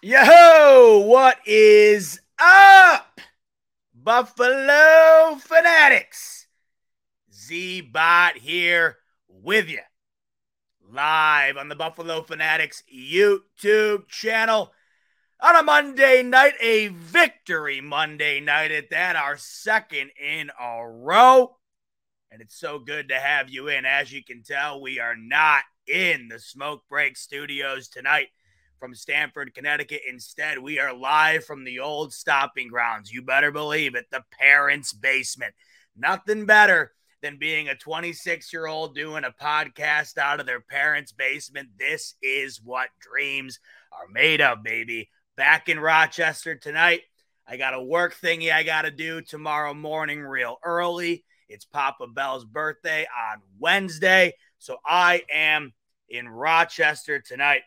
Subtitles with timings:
[0.00, 3.20] Yo, what is up,
[3.92, 6.46] Buffalo Fanatics?
[7.34, 8.98] Z Bot here
[9.28, 9.80] with you,
[10.88, 14.72] live on the Buffalo Fanatics YouTube channel
[15.40, 21.56] on a Monday night, a victory Monday night at that, our second in a row.
[22.30, 23.84] And it's so good to have you in.
[23.84, 28.28] As you can tell, we are not in the Smoke Break Studios tonight
[28.78, 30.02] from Stamford, Connecticut.
[30.08, 33.12] Instead, we are live from the old stopping grounds.
[33.12, 35.54] You better believe it, the parents' basement.
[35.96, 41.12] Nothing better than being a 26 year old doing a podcast out of their parents'
[41.12, 41.70] basement.
[41.78, 43.58] This is what dreams
[43.92, 45.10] are made of, baby.
[45.36, 47.02] Back in Rochester tonight.
[47.46, 51.24] I got a work thingy I got to do tomorrow morning, real early.
[51.48, 54.34] It's Papa Bell's birthday on Wednesday.
[54.58, 55.72] So I am
[56.10, 57.62] in Rochester tonight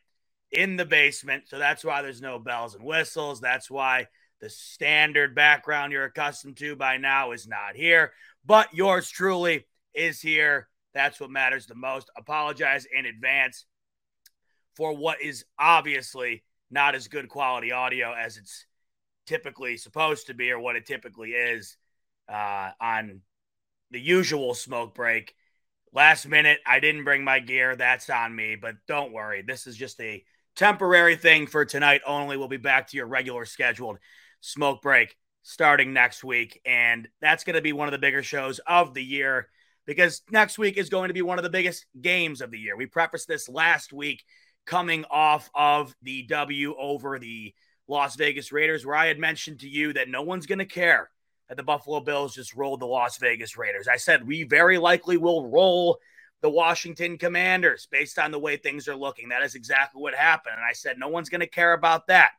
[0.51, 1.43] in the basement.
[1.47, 3.39] So that's why there's no bells and whistles.
[3.39, 4.07] That's why
[4.39, 8.11] the standard background you're accustomed to by now is not here.
[8.45, 10.67] But yours truly is here.
[10.93, 12.09] That's what matters the most.
[12.17, 13.65] Apologize in advance
[14.75, 18.65] for what is obviously not as good quality audio as it's
[19.27, 21.77] typically supposed to be or what it typically is
[22.27, 23.21] uh, on
[23.91, 25.35] the usual smoke break.
[25.93, 27.75] Last minute, I didn't bring my gear.
[27.75, 29.41] That's on me, but don't worry.
[29.41, 30.23] This is just a
[30.55, 32.37] temporary thing for tonight only.
[32.37, 33.99] We'll be back to your regular scheduled
[34.41, 36.61] smoke break starting next week.
[36.65, 39.47] And that's going to be one of the bigger shows of the year
[39.85, 42.77] because next week is going to be one of the biggest games of the year.
[42.77, 44.23] We prefaced this last week
[44.65, 47.53] coming off of the W over the
[47.87, 51.09] Las Vegas Raiders, where I had mentioned to you that no one's going to care
[51.49, 53.87] that the Buffalo Bills just rolled the Las Vegas Raiders.
[53.87, 55.99] I said we very likely will roll
[56.41, 59.29] the Washington Commanders based on the way things are looking.
[59.29, 60.55] That is exactly what happened.
[60.55, 62.31] And I said, no one's going to care about that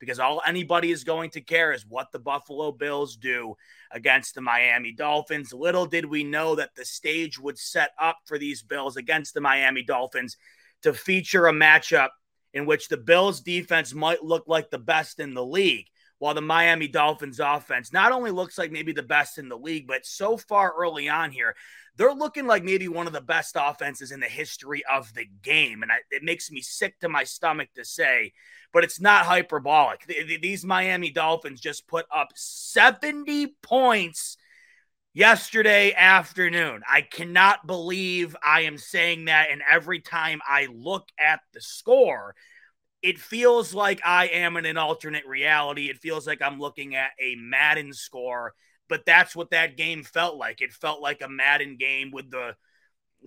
[0.00, 3.54] because all anybody is going to care is what the Buffalo Bills do
[3.90, 5.52] against the Miami Dolphins.
[5.52, 9.40] Little did we know that the stage would set up for these Bills against the
[9.40, 10.36] Miami Dolphins
[10.82, 12.10] to feature a matchup
[12.52, 15.86] in which the Bills defense might look like the best in the league.
[16.18, 19.86] While the Miami Dolphins offense not only looks like maybe the best in the league,
[19.86, 21.54] but so far early on here,
[21.96, 25.82] they're looking like maybe one of the best offenses in the history of the game.
[25.82, 28.32] And I, it makes me sick to my stomach to say,
[28.72, 30.04] but it's not hyperbolic.
[30.42, 34.36] These Miami Dolphins just put up 70 points
[35.12, 36.82] yesterday afternoon.
[36.90, 39.50] I cannot believe I am saying that.
[39.52, 42.34] And every time I look at the score,
[43.00, 45.88] it feels like I am in an alternate reality.
[45.90, 48.54] It feels like I'm looking at a Madden score
[48.88, 50.60] but that's what that game felt like.
[50.60, 52.54] It felt like a Madden game with the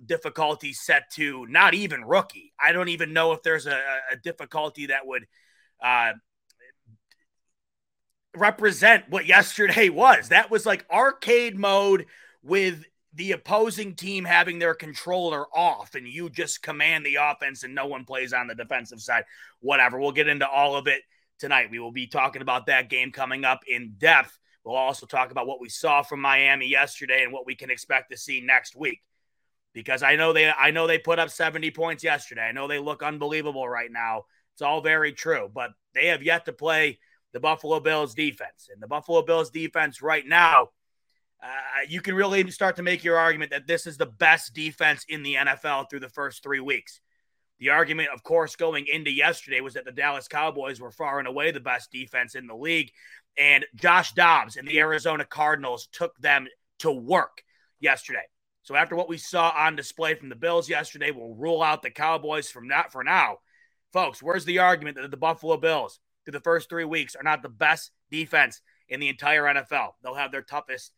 [0.04, 2.52] difficulty set to not even rookie.
[2.60, 3.80] I don't even know if there's a,
[4.12, 5.26] a difficulty that would
[5.82, 6.12] uh,
[8.36, 10.28] represent what yesterday was.
[10.28, 12.06] That was like arcade mode
[12.42, 17.74] with the opposing team having their controller off and you just command the offense and
[17.74, 19.24] no one plays on the defensive side.
[19.60, 19.98] Whatever.
[19.98, 21.02] We'll get into all of it
[21.38, 21.70] tonight.
[21.70, 24.38] We will be talking about that game coming up in depth.
[24.68, 28.10] We'll also talk about what we saw from Miami yesterday and what we can expect
[28.10, 29.00] to see next week.
[29.72, 32.42] Because I know they I know they put up 70 points yesterday.
[32.42, 34.24] I know they look unbelievable right now.
[34.52, 36.98] It's all very true, but they have yet to play
[37.32, 38.68] the Buffalo Bills defense.
[38.70, 40.68] And the Buffalo Bills defense right now,
[41.42, 45.06] uh, you can really start to make your argument that this is the best defense
[45.08, 47.00] in the NFL through the first three weeks.
[47.58, 51.26] The argument, of course, going into yesterday was that the Dallas Cowboys were far and
[51.26, 52.92] away the best defense in the league.
[53.38, 56.48] And Josh Dobbs and the Arizona Cardinals took them
[56.80, 57.42] to work
[57.78, 58.24] yesterday.
[58.62, 61.90] So after what we saw on display from the Bills yesterday, we'll rule out the
[61.90, 63.38] Cowboys from that for now.
[63.92, 67.42] Folks, where's the argument that the Buffalo Bills through the first three weeks are not
[67.42, 69.92] the best defense in the entire NFL?
[70.02, 70.92] They'll have their toughest,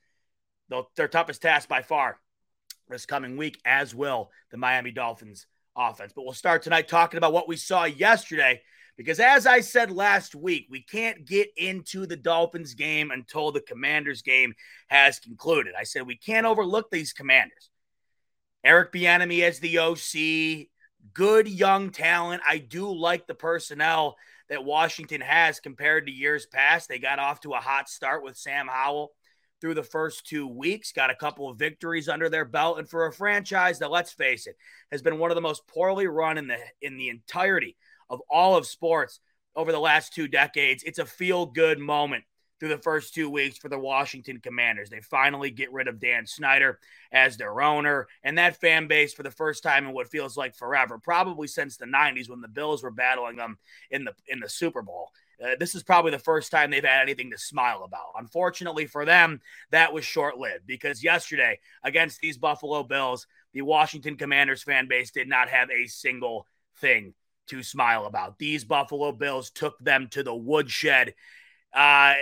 [0.97, 2.19] their toughest task by far
[2.89, 5.47] this coming week, as will the Miami Dolphins
[5.77, 6.13] offense.
[6.15, 8.63] But we'll start tonight talking about what we saw yesterday.
[9.01, 13.63] Because as I said last week, we can't get into the Dolphins game until the
[13.63, 14.53] Commanders game
[14.89, 15.73] has concluded.
[15.75, 17.71] I said we can't overlook these Commanders.
[18.63, 20.69] Eric Bieniemy as the OC,
[21.15, 22.43] good young talent.
[22.47, 24.17] I do like the personnel
[24.51, 26.91] that Washington has compared to years past.
[26.91, 29.13] They got off to a hot start with Sam Howell
[29.63, 33.07] through the first two weeks, got a couple of victories under their belt, and for
[33.07, 34.57] a franchise that, let's face it,
[34.93, 37.79] has been one of the most poorly run in the in the entirety
[38.11, 39.21] of all of sports
[39.57, 42.25] over the last two decades, it's a feel good moment
[42.61, 44.91] through the first two weeks for the Washington Commanders.
[44.91, 46.79] They finally get rid of Dan Snyder
[47.11, 50.55] as their owner, and that fan base for the first time in what feels like
[50.55, 53.57] forever, probably since the 90s when the Bills were battling them
[53.91, 55.11] in the in the Super Bowl.
[55.43, 58.13] Uh, this is probably the first time they've had anything to smile about.
[58.19, 59.41] Unfortunately for them,
[59.71, 65.11] that was short lived because yesterday against these Buffalo Bills, the Washington Commanders fan base
[65.11, 66.47] did not have a single
[66.77, 67.15] thing
[67.51, 68.39] to smile about.
[68.39, 71.15] These Buffalo Bills took them to the woodshed
[71.73, 72.15] uh,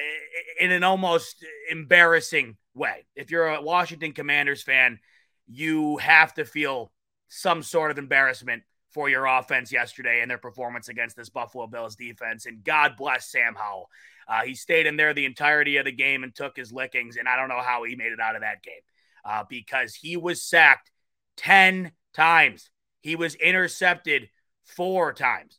[0.60, 3.06] in an almost embarrassing way.
[3.16, 4.98] If you're a Washington Commanders fan,
[5.46, 6.92] you have to feel
[7.28, 11.96] some sort of embarrassment for your offense yesterday and their performance against this Buffalo Bills
[11.96, 12.46] defense.
[12.46, 13.88] And God bless Sam Howell.
[14.26, 17.16] Uh, he stayed in there the entirety of the game and took his lickings.
[17.16, 18.80] And I don't know how he made it out of that game
[19.24, 20.90] uh, because he was sacked
[21.36, 22.70] 10 times.
[23.00, 24.28] He was intercepted
[24.76, 25.58] four times.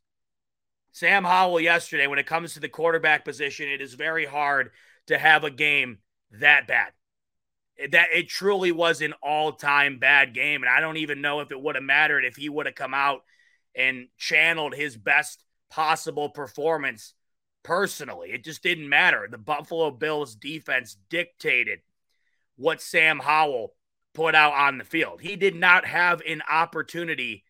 [0.91, 4.71] Sam Howell yesterday, when it comes to the quarterback position, it is very hard
[5.07, 5.99] to have a game
[6.31, 6.91] that bad.
[7.91, 11.61] That it truly was an all-time bad game, and I don't even know if it
[11.61, 13.21] would have mattered if he would have come out
[13.75, 17.13] and channeled his best possible performance
[17.63, 18.31] personally.
[18.31, 19.27] It just didn't matter.
[19.29, 21.79] The Buffalo Bills defense dictated
[22.57, 23.73] what Sam Howell
[24.13, 25.21] put out on the field.
[25.21, 27.45] He did not have an opportunity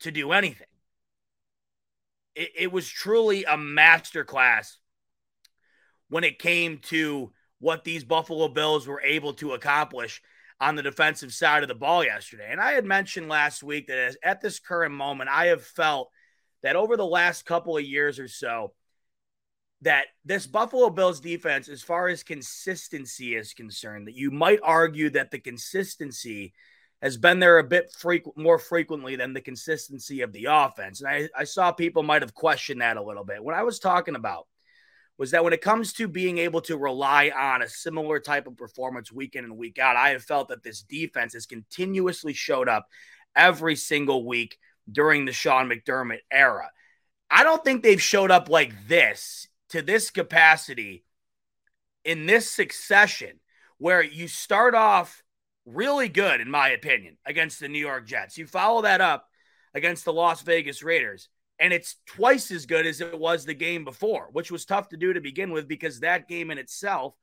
[0.00, 0.66] to do anything
[2.34, 4.76] it, it was truly a masterclass
[6.08, 10.22] when it came to what these Buffalo Bills were able to accomplish
[10.60, 12.48] on the defensive side of the ball yesterday.
[12.50, 16.10] And I had mentioned last week that as, at this current moment, I have felt
[16.62, 18.72] that over the last couple of years or so,
[19.82, 25.10] that this Buffalo Bills defense, as far as consistency is concerned, that you might argue
[25.10, 26.52] that the consistency
[27.00, 31.00] has been there a bit frequent, more frequently than the consistency of the offense.
[31.00, 33.42] And I, I saw people might have questioned that a little bit.
[33.42, 34.46] What I was talking about
[35.16, 38.56] was that when it comes to being able to rely on a similar type of
[38.56, 42.68] performance week in and week out, I have felt that this defense has continuously showed
[42.68, 42.88] up
[43.34, 44.58] every single week
[44.90, 46.70] during the Sean McDermott era.
[47.30, 51.04] I don't think they've showed up like this to this capacity
[52.04, 53.40] in this succession
[53.76, 55.22] where you start off
[55.74, 58.38] really good, in my opinion, against the New York Jets.
[58.38, 59.26] You follow that up
[59.74, 61.28] against the Las Vegas Raiders,
[61.58, 64.96] and it's twice as good as it was the game before, which was tough to
[64.96, 67.14] do to begin with because that game in itself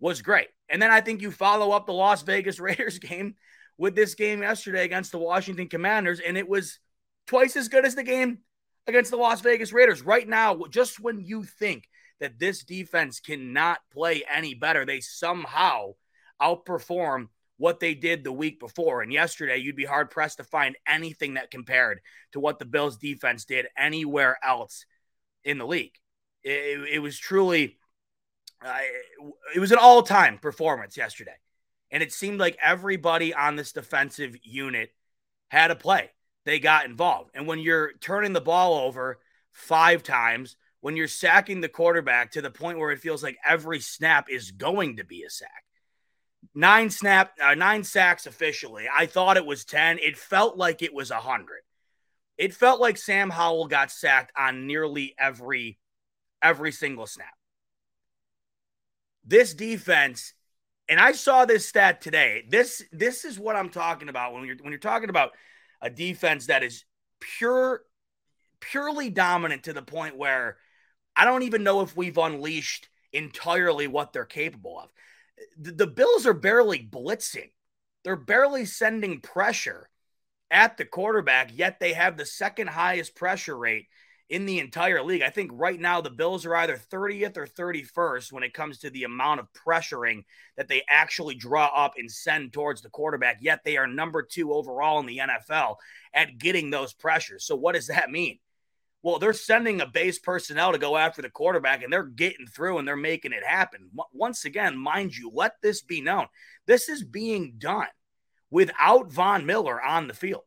[0.00, 0.48] was great.
[0.68, 3.36] And then I think you follow up the Las Vegas Raiders game
[3.76, 6.78] with this game yesterday against the Washington Commanders, and it was
[7.26, 8.38] twice as good as the game
[8.86, 10.02] against the Las Vegas Raiders.
[10.02, 11.88] Right now, just when you think
[12.20, 15.92] that this defense cannot play any better, they somehow
[16.40, 19.02] outperform what they did the week before.
[19.02, 22.00] And yesterday, you'd be hard pressed to find anything that compared
[22.32, 24.86] to what the Bills defense did anywhere else
[25.44, 25.94] in the league.
[26.42, 27.76] It, it was truly,
[28.64, 28.78] uh,
[29.54, 31.36] it was an all time performance yesterday.
[31.90, 34.90] And it seemed like everybody on this defensive unit
[35.48, 36.10] had a play.
[36.44, 37.30] They got involved.
[37.34, 39.18] And when you're turning the ball over
[39.52, 43.80] five times, when you're sacking the quarterback to the point where it feels like every
[43.80, 45.64] snap is going to be a sack,
[46.54, 48.86] nine snap, uh, nine sacks officially.
[48.94, 49.98] I thought it was 10.
[49.98, 51.60] It felt like it was 100.
[52.36, 55.78] It felt like Sam Howell got sacked on nearly every
[56.40, 57.34] every single snap.
[59.24, 60.32] This defense,
[60.88, 62.44] and I saw this stat today.
[62.48, 65.32] This this is what I'm talking about when you're when you're talking about
[65.82, 66.84] a defense that is
[67.20, 67.82] pure
[68.60, 70.56] purely dominant to the point where
[71.16, 74.90] I don't even know if we've unleashed entirely what they're capable of
[75.58, 77.50] the, the Bills are barely blitzing.
[78.04, 79.88] They're barely sending pressure
[80.50, 83.86] at the quarterback, yet they have the second highest pressure rate
[84.30, 85.22] in the entire league.
[85.22, 88.90] I think right now the Bills are either 30th or 31st when it comes to
[88.90, 90.24] the amount of pressuring
[90.56, 94.52] that they actually draw up and send towards the quarterback, yet they are number two
[94.52, 95.76] overall in the NFL
[96.12, 97.44] at getting those pressures.
[97.44, 98.38] So, what does that mean?
[99.08, 102.76] Well, they're sending a base personnel to go after the quarterback and they're getting through
[102.76, 103.88] and they're making it happen.
[104.12, 106.26] Once again, mind you, let this be known.
[106.66, 107.86] This is being done
[108.50, 110.42] without Von Miller on the field.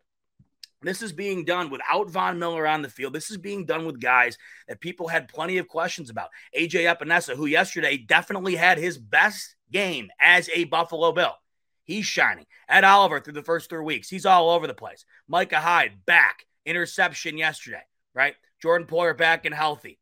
[0.83, 3.13] This is being done without Von Miller on the field.
[3.13, 4.37] This is being done with guys
[4.67, 6.29] that people had plenty of questions about.
[6.55, 11.33] AJ Epenesa, who yesterday definitely had his best game as a Buffalo Bill.
[11.83, 12.45] He's shining.
[12.69, 14.07] Ed Oliver through the first three weeks.
[14.07, 15.03] He's all over the place.
[15.27, 17.81] Micah Hyde back interception yesterday,
[18.13, 18.35] right?
[18.61, 19.99] Jordan Poyer back and healthy.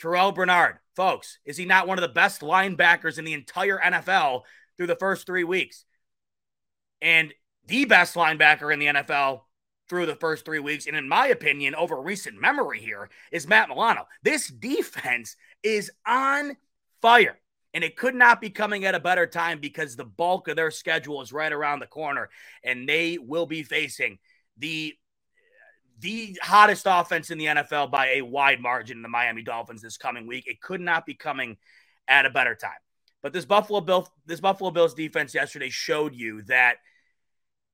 [0.00, 4.42] Terrel Bernard, folks, is he not one of the best linebackers in the entire NFL
[4.76, 5.84] through the first three weeks?
[7.00, 7.32] And
[7.66, 9.42] the best linebacker in the NFL
[9.88, 13.68] through the first three weeks, and in my opinion, over recent memory here, is Matt
[13.68, 14.06] Milano.
[14.22, 16.56] This defense is on
[17.00, 17.38] fire.
[17.74, 20.70] And it could not be coming at a better time because the bulk of their
[20.70, 22.28] schedule is right around the corner,
[22.62, 24.18] and they will be facing
[24.58, 24.94] the
[26.02, 30.26] the hottest offense in the NFL by a wide margin the Miami Dolphins this coming
[30.26, 30.46] week.
[30.46, 31.56] It could not be coming
[32.08, 32.70] at a better time.
[33.22, 36.76] But this Buffalo Bill this Buffalo Bills defense yesterday showed you that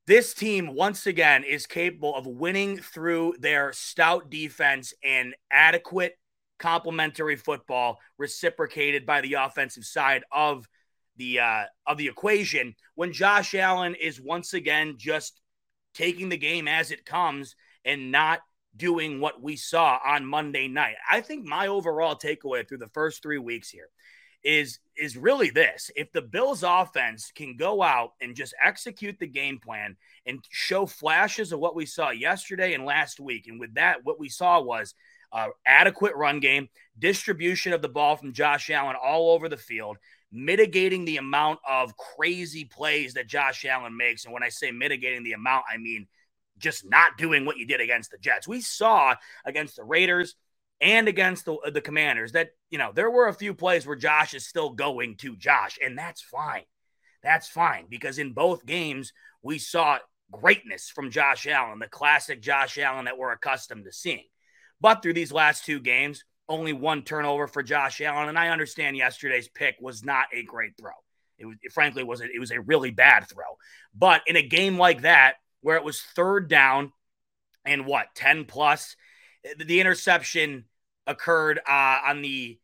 [0.06, 6.18] this team once again is capable of winning through their stout defense and adequate
[6.58, 10.68] complementary football reciprocated by the offensive side of
[11.16, 15.40] the uh, of the equation when Josh Allen is once again just
[15.94, 17.56] taking the game as it comes
[17.88, 18.40] and not
[18.76, 20.94] doing what we saw on Monday night.
[21.10, 23.88] I think my overall takeaway through the first 3 weeks here
[24.44, 25.90] is is really this.
[25.96, 30.86] If the Bills offense can go out and just execute the game plan and show
[30.86, 34.60] flashes of what we saw yesterday and last week and with that what we saw
[34.60, 34.94] was
[35.32, 36.68] uh, adequate run game,
[36.98, 39.98] distribution of the ball from Josh Allen all over the field,
[40.32, 44.24] mitigating the amount of crazy plays that Josh Allen makes.
[44.24, 46.06] And when I say mitigating the amount, I mean
[46.58, 48.48] just not doing what you did against the Jets.
[48.48, 50.34] We saw against the Raiders
[50.80, 54.34] and against the, the Commanders that, you know, there were a few plays where Josh
[54.34, 56.64] is still going to Josh, and that's fine.
[57.22, 59.12] That's fine because in both games,
[59.42, 59.98] we saw
[60.30, 64.24] greatness from Josh Allen, the classic Josh Allen that we're accustomed to seeing.
[64.80, 68.28] But through these last two games, only one turnover for Josh Allen.
[68.28, 70.92] And I understand yesterday's pick was not a great throw.
[71.38, 73.58] It was it frankly was a, it was a really bad throw.
[73.94, 76.92] But in a game like that, where it was third down
[77.64, 78.96] and what 10 plus,
[79.58, 80.64] the interception
[81.06, 82.58] occurred uh, on the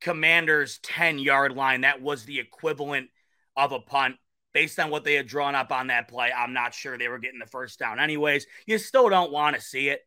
[0.00, 1.82] Commanders' 10 yard line.
[1.82, 3.08] That was the equivalent
[3.56, 4.16] of a punt.
[4.52, 7.18] Based on what they had drawn up on that play, I'm not sure they were
[7.18, 7.98] getting the first down.
[7.98, 10.06] Anyways, you still don't want to see it.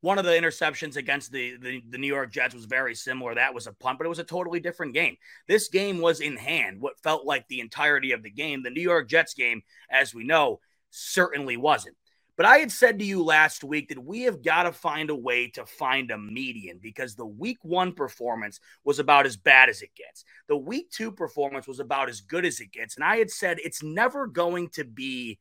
[0.00, 3.36] One of the interceptions against the, the, the, New York Jets was very similar.
[3.36, 5.16] That was a punt, but it was a totally different game.
[5.46, 8.64] This game was in hand, what felt like the entirety of the game.
[8.64, 10.58] The New York Jets game, as we know,
[10.94, 11.96] certainly wasn't.
[12.36, 15.14] But I had said to you last week that we have got to find a
[15.14, 19.82] way to find a median because the week one performance was about as bad as
[19.82, 20.24] it gets.
[20.48, 22.96] The week two performance was about as good as it gets.
[22.96, 25.38] And I had said it's never going to be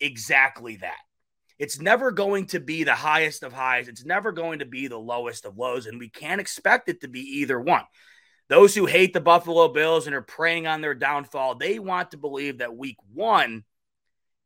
[0.00, 1.00] exactly that.
[1.58, 3.88] It's never going to be the highest of highs.
[3.88, 5.86] It's never going to be the lowest of lows.
[5.86, 7.84] And we can't expect it to be either one.
[8.48, 12.16] Those who hate the Buffalo Bills and are preying on their downfall, they want to
[12.16, 13.64] believe that week one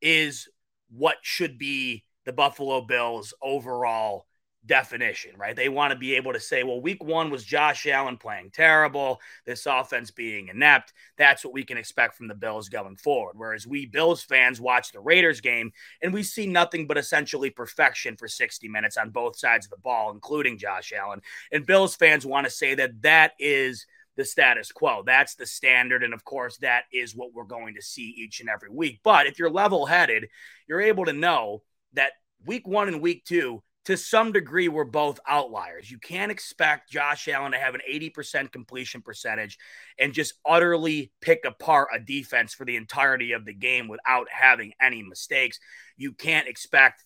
[0.01, 0.49] is
[0.91, 4.27] what should be the Buffalo Bills' overall
[4.67, 5.55] definition, right?
[5.55, 9.21] They want to be able to say, well, week one was Josh Allen playing terrible,
[9.45, 10.93] this offense being inept.
[11.17, 13.35] That's what we can expect from the Bills going forward.
[13.37, 15.73] Whereas we Bills fans watch the Raiders game
[16.03, 19.79] and we see nothing but essentially perfection for 60 minutes on both sides of the
[19.79, 21.23] ball, including Josh Allen.
[21.53, 23.87] And Bills fans want to say that that is
[24.17, 25.03] the status quo.
[25.05, 26.03] That's the standard.
[26.03, 29.01] And of course, that is what we're going to see each and every week.
[29.03, 30.29] But if you're level headed,
[30.67, 32.13] you're able to know that
[32.45, 35.89] week one and week two, to some degree, were both outliers.
[35.89, 39.59] You can't expect Josh Allen to have an 80% completion percentage
[39.97, 44.73] and just utterly pick apart a defense for the entirety of the game without having
[44.83, 45.61] any mistakes.
[45.97, 47.05] You can't expect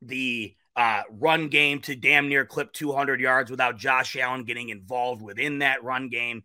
[0.00, 5.22] the uh, run game to damn near clip 200 yards without Josh Allen getting involved
[5.22, 6.42] within that run game.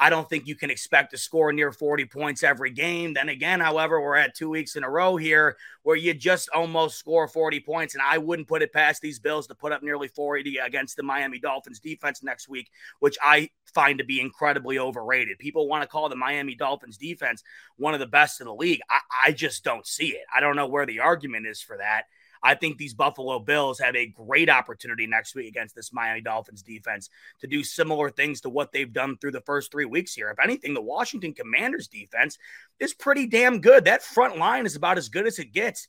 [0.00, 3.14] I don't think you can expect to score near 40 points every game.
[3.14, 6.98] Then again, however, we're at two weeks in a row here where you just almost
[6.98, 7.94] score 40 points.
[7.94, 11.02] And I wouldn't put it past these Bills to put up nearly 40 against the
[11.02, 12.70] Miami Dolphins defense next week,
[13.00, 15.40] which I find to be incredibly overrated.
[15.40, 17.42] People want to call the Miami Dolphins defense
[17.76, 18.80] one of the best in the league.
[18.88, 20.24] I, I just don't see it.
[20.32, 22.04] I don't know where the argument is for that.
[22.42, 26.62] I think these Buffalo Bills have a great opportunity next week against this Miami Dolphins
[26.62, 30.30] defense to do similar things to what they've done through the first three weeks here.
[30.30, 32.38] If anything, the Washington Commanders defense
[32.80, 33.84] is pretty damn good.
[33.84, 35.88] That front line is about as good as it gets.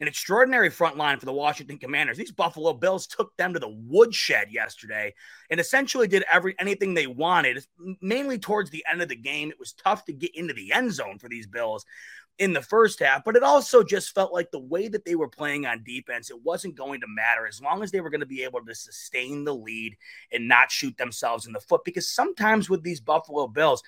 [0.00, 2.16] An extraordinary front line for the Washington Commanders.
[2.16, 5.12] These Buffalo Bills took them to the woodshed yesterday
[5.50, 7.66] and essentially did every anything they wanted.
[8.00, 10.94] Mainly towards the end of the game, it was tough to get into the end
[10.94, 11.84] zone for these Bills
[12.40, 15.28] in the first half, but it also just felt like the way that they were
[15.28, 18.26] playing on defense, it wasn't going to matter as long as they were going to
[18.26, 19.94] be able to sustain the lead
[20.32, 21.84] and not shoot themselves in the foot.
[21.84, 23.82] Because sometimes with these Buffalo Bills,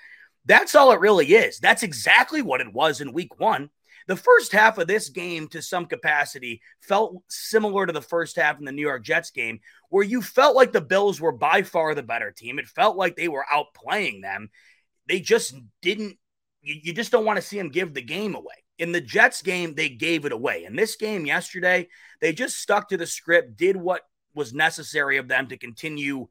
[0.44, 1.60] that's all it really is.
[1.60, 3.70] That's exactly what it was in week one.
[4.06, 8.58] The first half of this game, to some capacity, felt similar to the first half
[8.58, 11.94] in the New York Jets game, where you felt like the Bills were by far
[11.94, 12.58] the better team.
[12.58, 14.50] It felt like they were outplaying them.
[15.08, 16.18] They just didn't,
[16.62, 18.54] you, you just don't want to see them give the game away.
[18.78, 20.64] In the Jets game, they gave it away.
[20.64, 21.88] In this game yesterday,
[22.20, 24.02] they just stuck to the script, did what
[24.34, 26.28] was necessary of them to continue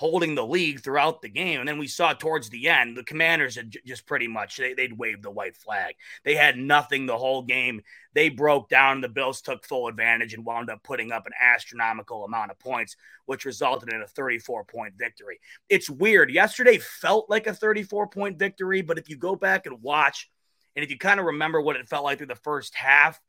[0.00, 1.60] holding the league throughout the game.
[1.60, 4.98] And then we saw towards the end, the commanders had just pretty much they, would
[4.98, 5.94] waved the white flag.
[6.24, 7.82] They had nothing the whole game.
[8.14, 9.02] They broke down.
[9.02, 12.96] The Bills took full advantage and wound up putting up an astronomical amount of points,
[13.26, 15.38] which resulted in a 34 point victory.
[15.68, 16.30] It's weird.
[16.30, 20.30] Yesterday felt like a 34 point victory, but if you go back and watch,
[20.76, 23.20] and if you kind of remember what it felt like through the first half,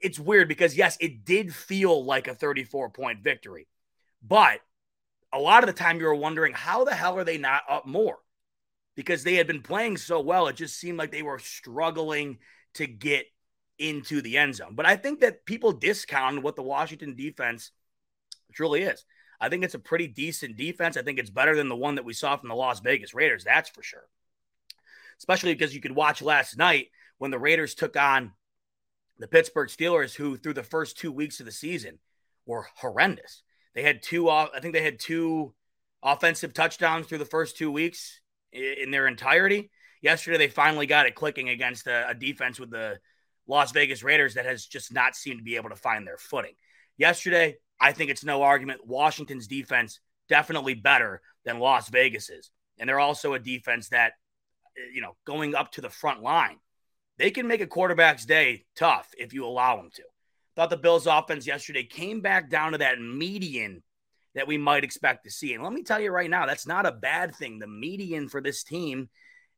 [0.00, 3.66] it's weird because yes, it did feel like a 34 point victory,
[4.22, 4.60] but
[5.32, 7.86] a lot of the time you were wondering how the hell are they not up
[7.86, 8.18] more?
[8.96, 12.38] Because they had been playing so well, it just seemed like they were struggling
[12.74, 13.26] to get
[13.78, 14.74] into the end zone.
[14.74, 17.70] But I think that people discount what the Washington defense
[18.52, 19.04] truly is.
[19.40, 20.96] I think it's a pretty decent defense.
[20.96, 23.42] I think it's better than the one that we saw from the Las Vegas Raiders,
[23.42, 24.06] that's for sure.
[25.18, 28.32] Especially because you could watch last night when the Raiders took on
[29.18, 31.98] the Pittsburgh Steelers, who through the first two weeks of the season
[32.46, 33.42] were horrendous.
[33.74, 34.50] They had two off.
[34.54, 35.54] I think they had two
[36.02, 38.20] offensive touchdowns through the first two weeks
[38.52, 39.70] in their entirety.
[40.02, 42.98] Yesterday, they finally got it clicking against a, a defense with the
[43.46, 46.54] Las Vegas Raiders that has just not seemed to be able to find their footing.
[46.96, 48.86] Yesterday, I think it's no argument.
[48.86, 54.12] Washington's defense definitely better than Las Vegas's, and they're also a defense that,
[54.76, 56.58] eh, you know, going up to the front line,
[57.18, 60.02] they can make a quarterback's day tough if you allow them to.
[60.56, 63.82] Thought the Bills' offense yesterday came back down to that median
[64.34, 65.54] that we might expect to see.
[65.54, 67.58] And let me tell you right now, that's not a bad thing.
[67.58, 69.08] The median for this team,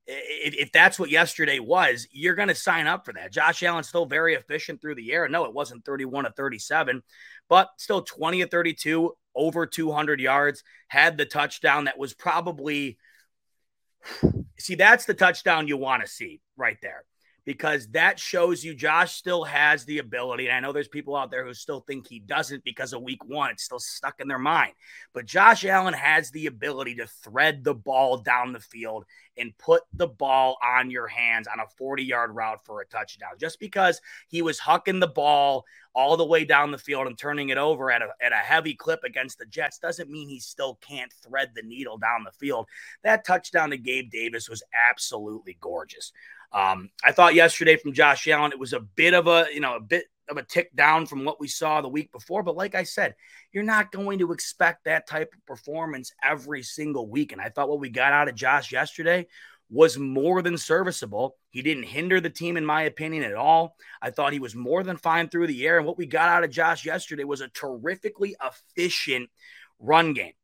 [0.07, 3.33] if, if that's what yesterday was, you're going to sign up for that.
[3.33, 5.29] Josh Allen still very efficient through the air.
[5.29, 7.03] No, it wasn't 31 to 37,
[7.49, 12.99] but still 20 to 32, over 200 yards, had the touchdown that was probably.
[14.59, 17.05] See, that's the touchdown you want to see right there
[17.45, 20.47] because that shows you Josh still has the ability.
[20.47, 23.25] And I know there's people out there who still think he doesn't because of week
[23.25, 23.51] one.
[23.51, 24.73] It's still stuck in their mind.
[25.13, 29.05] But Josh Allen has the ability to thread the ball down the field
[29.37, 33.33] and put the ball on your hands on a 40 yard route for a touchdown.
[33.41, 37.49] Just because he was hucking the ball all the way down the field and turning
[37.49, 40.79] it over at a, at a heavy clip against the Jets doesn't mean he still
[40.81, 42.69] can't thread the needle down the field.
[43.03, 46.13] That touchdown to Gabe Davis was absolutely gorgeous.
[46.53, 49.77] Um, I thought yesterday from Josh Allen, it was a bit of a, you know,
[49.77, 52.43] a bit of a tick down from what we saw the week before.
[52.43, 53.15] But like I said,
[53.53, 57.33] you're not going to expect that type of performance every single week.
[57.33, 59.27] And I thought what we got out of Josh yesterday
[59.71, 61.37] was more than serviceable.
[61.51, 63.77] He didn't hinder the team, in my opinion, at all.
[64.03, 65.79] I thought he was more than fine through the air.
[65.79, 69.31] And what we got out of Josh yesterday was a terrifically efficient
[69.79, 70.35] run game.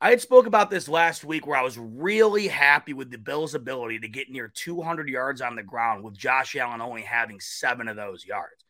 [0.00, 3.54] I had spoke about this last week where I was really happy with the Bills'
[3.54, 7.88] ability to get near 200 yards on the ground with Josh Allen only having seven
[7.88, 8.64] of those yards.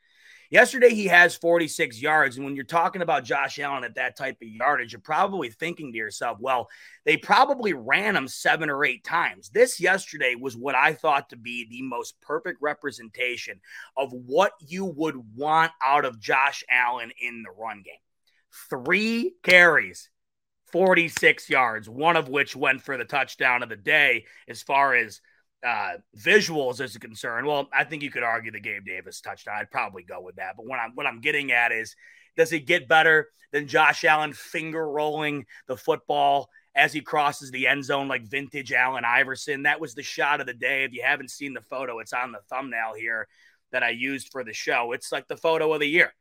[0.50, 2.36] Yesterday, he has 46 yards.
[2.36, 5.90] And when you're talking about Josh Allen at that type of yardage, you're probably thinking
[5.90, 6.68] to yourself, well,
[7.04, 9.48] they probably ran him seven or eight times.
[9.48, 13.60] This yesterday was what I thought to be the most perfect representation
[13.96, 17.94] of what you would want out of Josh Allen in the run game.
[18.70, 20.10] Three carries
[20.74, 25.20] 46 yards, one of which went for the touchdown of the day as far as
[25.64, 27.46] uh, visuals is concerned.
[27.46, 29.54] Well, I think you could argue the Gabe Davis touchdown.
[29.56, 30.56] I'd probably go with that.
[30.56, 31.94] But what I'm what I'm getting at is
[32.36, 37.68] does it get better than Josh Allen finger rolling the football as he crosses the
[37.68, 39.62] end zone like vintage Allen Iverson?
[39.62, 40.82] That was the shot of the day.
[40.82, 43.28] If you haven't seen the photo, it's on the thumbnail here
[43.70, 44.90] that I used for the show.
[44.90, 46.12] It's like the photo of the year.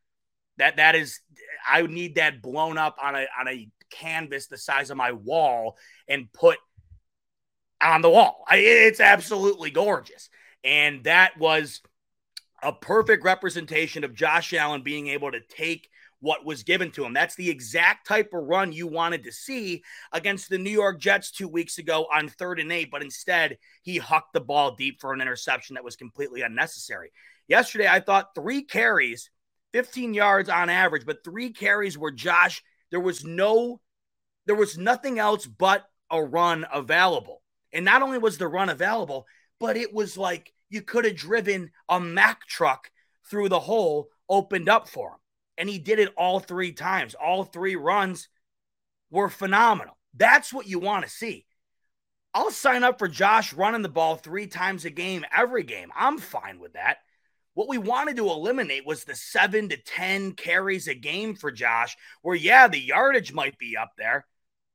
[0.57, 1.21] That that is
[1.67, 3.67] I need that blown up on a on a
[3.99, 5.77] canvas the size of my wall
[6.07, 6.57] and put
[7.81, 8.45] on the wall.
[8.51, 10.29] It's absolutely gorgeous.
[10.63, 11.81] And that was
[12.61, 15.89] a perfect representation of Josh Allen being able to take
[16.23, 17.11] what was given to him.
[17.11, 21.31] That's the exact type of run you wanted to see against the New York Jets
[21.31, 25.11] two weeks ago on third and eight, but instead he hucked the ball deep for
[25.11, 27.11] an interception that was completely unnecessary.
[27.49, 29.29] Yesterday, I thought three carries,
[29.73, 33.81] 15 yards on average, but three carries where Josh, there was no
[34.45, 37.41] there was nothing else but a run available.
[37.71, 39.25] And not only was the run available,
[39.59, 42.91] but it was like you could have driven a Mack truck
[43.29, 45.17] through the hole opened up for him.
[45.57, 47.15] And he did it all three times.
[47.15, 48.27] All three runs
[49.11, 49.97] were phenomenal.
[50.15, 51.45] That's what you want to see.
[52.33, 55.91] I'll sign up for Josh running the ball three times a game, every game.
[55.95, 56.97] I'm fine with that.
[57.53, 61.95] What we wanted to eliminate was the seven to 10 carries a game for Josh,
[62.23, 64.25] where, yeah, the yardage might be up there,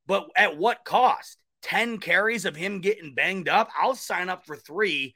[0.08, 1.38] but at what cost?
[1.62, 3.70] 10 carries of him getting banged up?
[3.78, 5.14] I'll sign up for three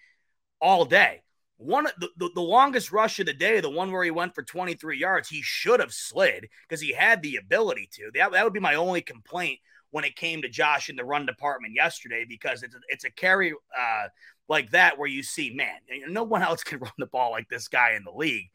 [0.61, 1.23] all day.
[1.57, 4.43] One the, the, the, longest rush of the day, the one where he went for
[4.43, 8.11] 23 yards, he should have slid because he had the ability to.
[8.15, 9.61] That, that would be my only complaint
[9.93, 13.11] when it came to Josh in the run department yesterday because it's a, it's a
[13.11, 14.09] carry uh,
[14.49, 15.77] like that where you see, man,
[16.09, 18.51] no one else can run the ball like this guy in the league.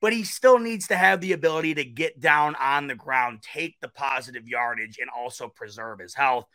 [0.00, 3.80] But he still needs to have the ability to get down on the ground, take
[3.80, 6.46] the positive yardage, and also preserve his health.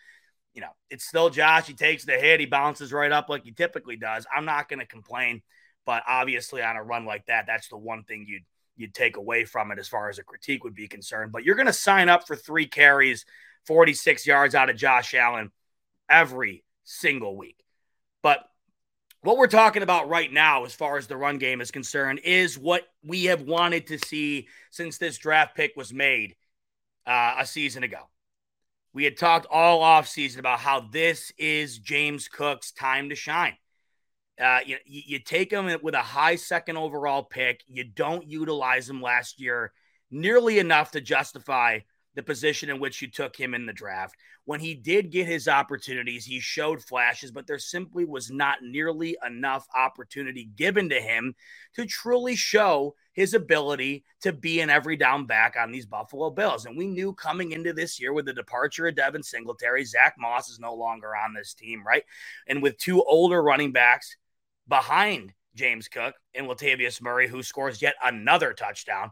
[0.54, 1.68] You know, it's still Josh.
[1.68, 4.28] He takes the hit, he bounces right up like he typically does.
[4.36, 5.42] I'm not going to complain,
[5.86, 8.44] but obviously on a run like that, that's the one thing you'd
[8.80, 11.34] you'd take away from it as far as a critique would be concerned.
[11.34, 13.26] But you're going to sign up for three carries
[13.68, 15.52] 46 yards out of Josh Allen
[16.10, 17.64] every single week.
[18.24, 18.40] But
[19.22, 22.58] what we're talking about right now, as far as the run game is concerned, is
[22.58, 26.36] what we have wanted to see since this draft pick was made
[27.06, 28.10] uh, a season ago.
[28.94, 33.58] We had talked all offseason about how this is James Cook's time to shine.
[34.42, 37.62] Uh, you, you take him with a high second overall pick.
[37.68, 39.74] You don't utilize him last year
[40.10, 41.80] nearly enough to justify
[42.20, 44.14] the position in which you took him in the draft.
[44.44, 49.16] When he did get his opportunities, he showed flashes, but there simply was not nearly
[49.26, 51.34] enough opportunity given to him
[51.76, 56.66] to truly show his ability to be an every down back on these Buffalo Bills.
[56.66, 60.50] And we knew coming into this year with the departure of Devin Singletary, Zach Moss
[60.50, 62.04] is no longer on this team, right?
[62.48, 64.18] And with two older running backs
[64.68, 69.12] behind James Cook and Latavius Murray, who scores yet another touchdown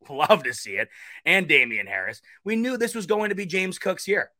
[0.10, 0.88] Love to see it.
[1.24, 2.22] And Damien Harris.
[2.44, 4.30] We knew this was going to be James Cook's year.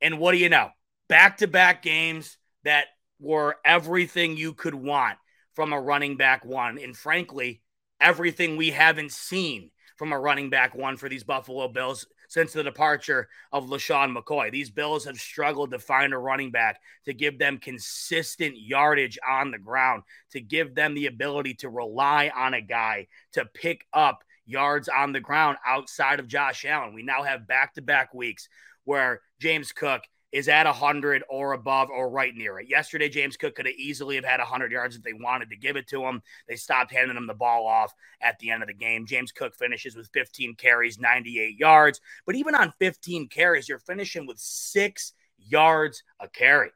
[0.00, 0.70] And what do you know?
[1.08, 2.86] Back to back games that
[3.20, 5.18] were everything you could want
[5.54, 6.78] from a running back one.
[6.78, 7.62] And frankly,
[8.00, 12.62] everything we haven't seen from a running back one for these Buffalo Bills since the
[12.62, 14.50] departure of LeSean McCoy.
[14.50, 19.50] These Bills have struggled to find a running back to give them consistent yardage on
[19.50, 24.24] the ground, to give them the ability to rely on a guy to pick up
[24.46, 26.94] yards on the ground outside of Josh Allen.
[26.94, 28.48] We now have back to back weeks
[28.84, 30.02] where James Cook
[30.32, 32.68] is at 100 or above or right near it.
[32.68, 35.76] Yesterday, James Cook could have easily have had 100 yards if they wanted to give
[35.76, 36.22] it to him.
[36.48, 39.04] They stopped handing him the ball off at the end of the game.
[39.04, 42.00] James Cook finishes with 15 carries, 98 yards.
[42.24, 46.70] But even on 15 carries, you're finishing with six yards a carry.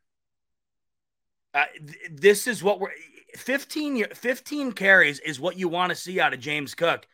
[1.54, 2.90] Uh, th- this is what we're
[3.36, 7.06] 15 15 carries is what you want to see out of James Cook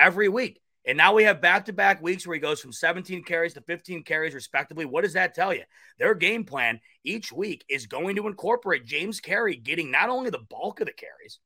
[0.00, 0.60] every week.
[0.86, 3.60] And now we have back to back weeks where he goes from 17 carries to
[3.60, 4.86] 15 carries, respectively.
[4.86, 5.64] What does that tell you?
[5.98, 10.38] Their game plan each week is going to incorporate James Carey getting not only the
[10.38, 11.38] bulk of the carries,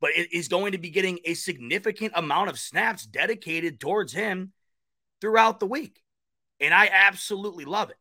[0.00, 4.52] but it is going to be getting a significant amount of snaps dedicated towards him
[5.20, 6.02] throughout the week.
[6.60, 7.96] And I absolutely love it.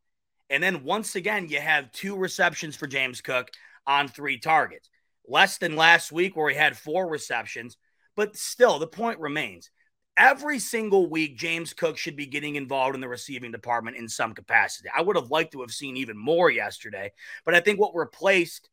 [0.49, 3.49] And then once again, you have two receptions for James Cook
[3.85, 4.89] on three targets.
[5.27, 7.77] Less than last week, where he had four receptions.
[8.15, 9.69] But still, the point remains.
[10.15, 14.33] Every single week, James Cook should be getting involved in the receiving department in some
[14.33, 14.89] capacity.
[14.95, 17.11] I would have liked to have seen even more yesterday,
[17.45, 18.69] but I think what replaced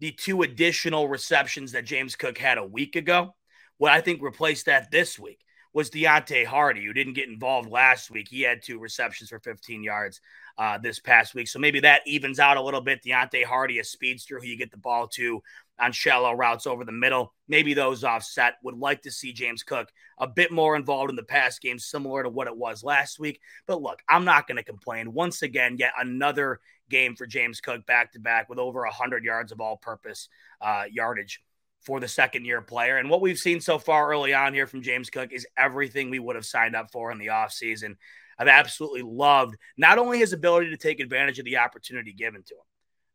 [0.00, 3.34] the two additional receptions that James Cook had a week ago,
[3.78, 5.40] what I think replaced that this week
[5.72, 8.26] was Deonte Harty, who didn't get involved last week.
[8.28, 10.20] He had two receptions for 15 yards
[10.56, 11.48] uh, this past week.
[11.48, 13.02] So maybe that evens out a little bit.
[13.04, 15.42] Deonte Harty, a speedster who you get the ball to
[15.78, 17.34] on shallow routes over the middle.
[17.46, 18.54] Maybe those offset.
[18.62, 19.88] Would like to see James Cook
[20.18, 23.40] a bit more involved in the pass game, similar to what it was last week.
[23.66, 25.12] But look, I'm not going to complain.
[25.12, 26.60] Once again, yet another
[26.90, 30.28] game for James Cook back to back with over 100 yards of all purpose
[30.60, 31.42] uh, yardage
[31.80, 32.96] for the second year player.
[32.96, 36.18] And what we've seen so far early on here from James Cook is everything we
[36.18, 37.96] would have signed up for in the offseason.
[38.38, 42.54] I've absolutely loved not only his ability to take advantage of the opportunity given to
[42.54, 42.60] him,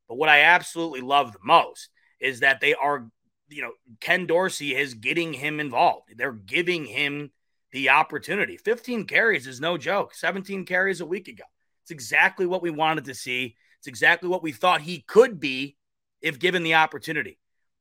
[0.07, 1.89] but what I absolutely love the most
[2.23, 3.05] is that they are,
[3.49, 6.13] you know, Ken Dorsey is getting him involved.
[6.15, 7.31] They're giving him
[7.73, 8.55] the opportunity.
[8.55, 10.15] 15 carries is no joke.
[10.15, 11.43] 17 carries a week ago.
[11.83, 13.55] It's exactly what we wanted to see.
[13.79, 15.75] It's exactly what we thought he could be
[16.21, 17.37] if given the opportunity.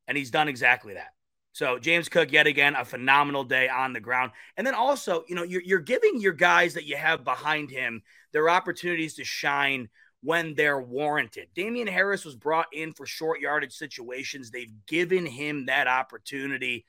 [0.09, 1.13] And he's done exactly that.
[1.53, 4.33] So James Cook, yet again, a phenomenal day on the ground.
[4.57, 8.03] And then also, you know, you're, you're giving your guys that you have behind him
[8.33, 9.89] their opportunities to shine
[10.23, 11.49] when they're warranted.
[11.55, 14.51] Damien Harris was brought in for short yardage situations.
[14.51, 16.87] They've given him that opportunity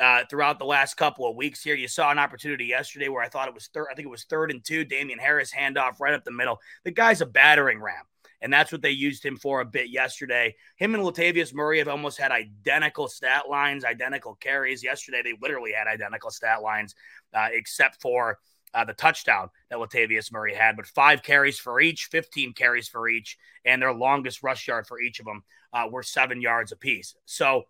[0.00, 1.74] uh, throughout the last couple of weeks here.
[1.74, 4.24] You saw an opportunity yesterday where I thought it was third, I think it was
[4.24, 4.84] third and two.
[4.84, 6.58] Damien Harris handoff right up the middle.
[6.84, 8.04] The guy's a battering ram.
[8.40, 10.56] And that's what they used him for a bit yesterday.
[10.74, 14.82] Him and Latavius Murray have almost had identical stat lines, identical carries.
[14.82, 16.96] Yesterday, they literally had identical stat lines,
[17.32, 18.40] uh, except for
[18.74, 23.08] uh, the touchdown that Latavius Murray had, but five carries for each, 15 carries for
[23.08, 27.14] each, and their longest rush yard for each of them uh, were seven yards apiece.
[27.24, 27.64] So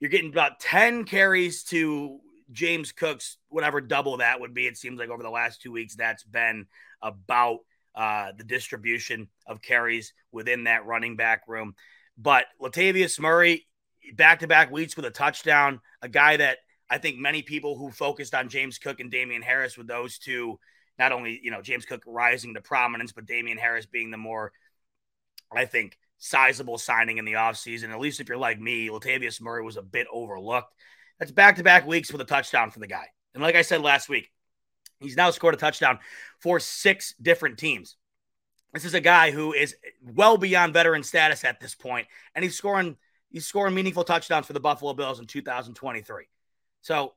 [0.00, 2.20] you're getting about 10 carries to
[2.52, 4.66] James Cook's, whatever double that would be.
[4.66, 6.66] It seems like over the last two weeks, that's been
[7.02, 7.60] about
[7.94, 11.74] uh, the distribution of carries within that running back room.
[12.18, 13.66] But Latavius Murray,
[14.14, 17.90] back to back weeks with a touchdown, a guy that I think many people who
[17.90, 20.58] focused on James Cook and Damien Harris with those two,
[20.98, 24.52] not only, you know, James Cook rising to prominence, but Damien Harris being the more,
[25.54, 27.90] I think, sizable signing in the offseason.
[27.90, 30.72] At least if you're like me, Latavius Murray was a bit overlooked.
[31.18, 33.06] That's back to back weeks with a touchdown for the guy.
[33.34, 34.30] And like I said last week,
[35.00, 35.98] he's now scored a touchdown
[36.40, 37.96] for six different teams.
[38.72, 42.56] This is a guy who is well beyond veteran status at this point, and he's
[42.56, 42.96] scoring
[43.30, 46.26] he's scoring meaningful touchdowns for the Buffalo Bills in 2023.
[46.86, 47.14] So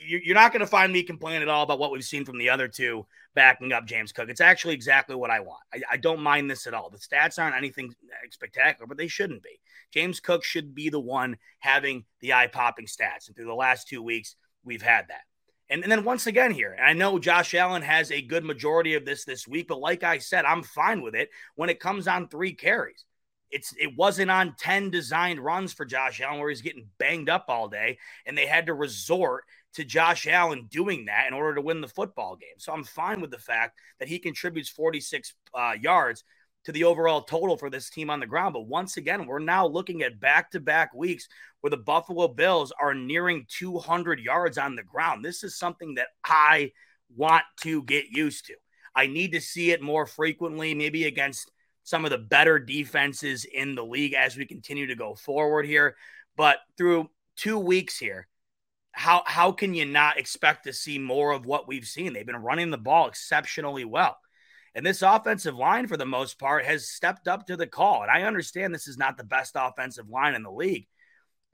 [0.00, 2.48] you're not going to find me complaining at all about what we've seen from the
[2.48, 4.30] other two backing up James Cook.
[4.30, 5.60] It's actually exactly what I want.
[5.72, 6.88] I, I, don't mind this at all.
[6.88, 7.94] The stats aren't anything
[8.30, 9.60] spectacular, but they shouldn't be.
[9.92, 13.26] James Cook should be the one having the eye popping stats.
[13.26, 15.24] And through the last two weeks, we've had that.
[15.68, 19.04] And, and then once again here, I know Josh Allen has a good majority of
[19.04, 22.28] this this week, but like I said, I'm fine with it when it comes on
[22.28, 23.04] three carries.
[23.52, 27.44] It's it wasn't on 10 designed runs for Josh Allen where he's getting banged up
[27.48, 31.62] all day and they had to resort to Josh Allen doing that in order to
[31.62, 32.58] win the football game.
[32.58, 36.24] So I'm fine with the fact that he contributes 46 uh, yards
[36.64, 38.54] to the overall total for this team on the ground.
[38.54, 41.28] But once again, we're now looking at back to back weeks
[41.60, 45.24] where the Buffalo Bills are nearing 200 yards on the ground.
[45.24, 46.72] This is something that I
[47.16, 48.54] want to get used to.
[48.94, 51.50] I need to see it more frequently, maybe against
[51.82, 55.96] some of the better defenses in the league as we continue to go forward here.
[56.36, 58.28] But through two weeks here,
[58.92, 62.12] how how can you not expect to see more of what we've seen?
[62.12, 64.18] They've been running the ball exceptionally well.
[64.74, 68.02] And this offensive line, for the most part, has stepped up to the call.
[68.02, 70.86] And I understand this is not the best offensive line in the league.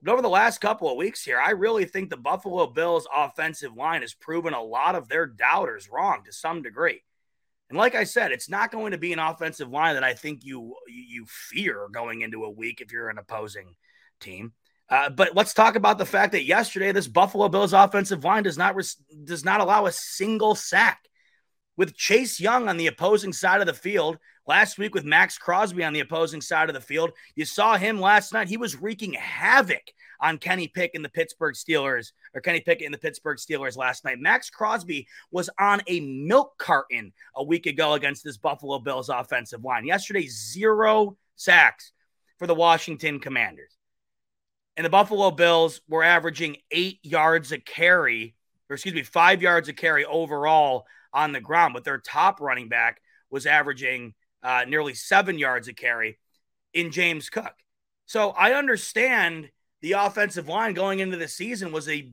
[0.02, 3.76] But over the last couple of weeks here, I really think the Buffalo Bills offensive
[3.76, 7.02] line has proven a lot of their doubters wrong to some degree.
[7.68, 10.44] And like I said, it's not going to be an offensive line that I think
[10.44, 13.74] you you fear going into a week if you're an opposing
[14.20, 14.52] team.
[14.90, 18.56] Uh, but let's talk about the fact that yesterday this Buffalo Bills offensive line does
[18.56, 18.74] not
[19.24, 21.00] does not allow a single sack.
[21.76, 25.84] With Chase Young on the opposing side of the field, last week with Maxx Crosby
[25.84, 28.48] on the opposing side of the field, you saw him last night.
[28.48, 32.94] He was wreaking havoc on Kenny Pick and the Pittsburgh Steelers, or Kenny Pickett and
[32.94, 34.18] the Pittsburgh Steelers last night.
[34.18, 39.64] Maxx Crosby was on a milk carton a week ago against this Buffalo Bills offensive
[39.64, 39.86] line.
[39.86, 41.92] Yesterday, zero sacks
[42.38, 43.76] for the Washington Commanders.
[44.76, 48.36] And the Buffalo Bills were averaging eight yards a carry,
[48.70, 51.74] or excuse me, five yards a carry overall on the ground.
[51.74, 53.00] But their top running back
[53.30, 56.18] was averaging uh, nearly seven yards a carry
[56.72, 57.54] in James Cook.
[58.06, 62.12] So I understand the offensive line going into the season was a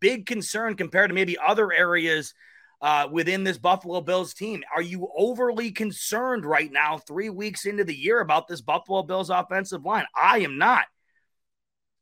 [0.00, 2.34] big concern compared to maybe other areas
[2.82, 4.62] uh, within this Buffalo Bills team.
[4.74, 9.30] Are you overly concerned right now, three weeks into the year, about this Buffalo Bills
[9.30, 10.06] offensive line?
[10.16, 10.84] I am not.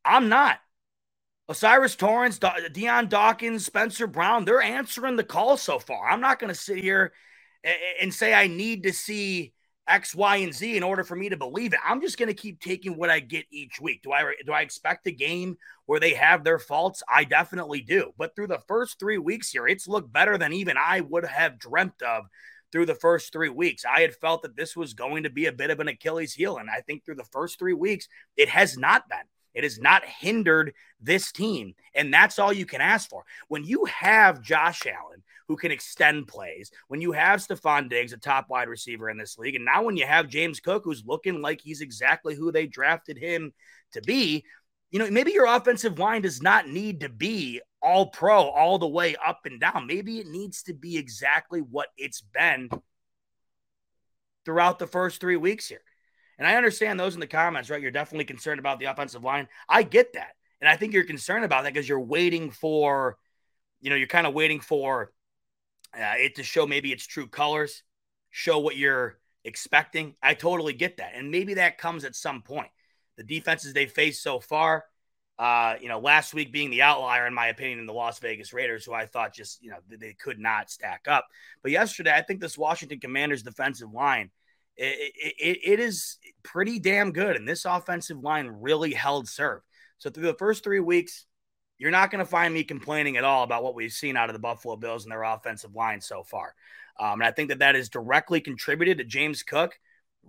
[0.05, 0.59] I'm not.
[1.49, 2.39] O'Cyrus Torrence,
[2.73, 6.09] Dion Dawkins, Spencer Brown, they're answering the call so far.
[6.09, 7.13] I'm not going to sit here
[8.01, 9.55] and say I need to see
[9.89, 11.81] X, Y, and Z in order for me to believe it.
[11.85, 14.03] I'm just going to keep taking what I get each week.
[14.03, 17.03] Do I do I expect a game where they have their faults?
[17.13, 18.13] I definitely do.
[18.19, 21.59] But through the first three weeks here, it's looked better than even I would have
[21.59, 22.27] dreamt of
[22.71, 23.85] through the first three weeks.
[23.85, 26.59] I had felt that this was going to be a bit of an Achilles heel.
[26.59, 29.19] And I think through the first three weeks, it has not been.
[29.55, 31.75] It has not hindered this team.
[31.95, 33.25] And that's all you can ask for.
[33.49, 38.19] When you have Josh Allen, who can extend plays, when you have Stefon Diggs, a
[38.19, 41.43] top wide receiver in this league, and now when you have James Cook, who's looking
[41.43, 43.53] like he's exactly who they drafted him
[43.93, 44.45] to be,
[44.91, 48.89] you know, maybe your offensive line does not need to be all pro all the
[48.89, 49.87] way up and down.
[49.87, 52.71] Maybe it needs to be exactly what it's been
[54.45, 55.83] throughout the first three weeks here.
[56.39, 57.83] And I understand those in the comments, right?
[57.83, 59.49] You're definitely concerned about the offensive line.
[59.69, 60.35] I get that.
[60.61, 63.19] And I think you're concerned about that because you're waiting for,
[63.81, 65.13] you know, you're kind of waiting for
[65.95, 67.83] uh, it to show maybe its true colors,
[68.31, 70.15] show what you're expecting.
[70.23, 71.13] I totally get that.
[71.15, 72.69] And maybe that comes at some point.
[73.17, 74.85] The defenses they faced so far,
[75.39, 78.53] uh, you know, last week being the outlier, in my opinion, in the Las Vegas
[78.53, 81.27] Raiders, who I thought just, you know, they could not stack up.
[81.63, 84.31] But yesterday, I think this Washington Commanders defensive line
[84.79, 87.37] it, it, it is pretty damn good.
[87.37, 89.61] And this offensive line really held serve.
[89.99, 91.27] So through the first three weeks,
[91.79, 94.35] you're not going to find me complaining at all about what we've seen out of
[94.35, 96.55] the Buffalo Bills and their offensive line so far.
[96.99, 99.79] Um, and I think that that is directly contributed to James Cook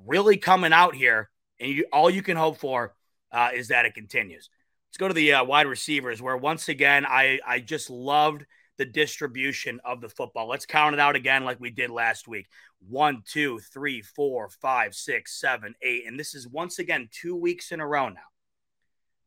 [0.06, 1.30] really coming out here.
[1.60, 2.94] And you, all you can hope for
[3.32, 4.50] uh, is that it continues.
[4.90, 8.46] Let's go to the uh, wide receivers, where once again, I, I just loved
[8.78, 10.48] the distribution of the football.
[10.48, 12.48] Let's count it out again like we did last week
[12.88, 16.04] one, two, three, four, five, six, seven, eight.
[16.08, 18.22] And this is once again two weeks in a row now.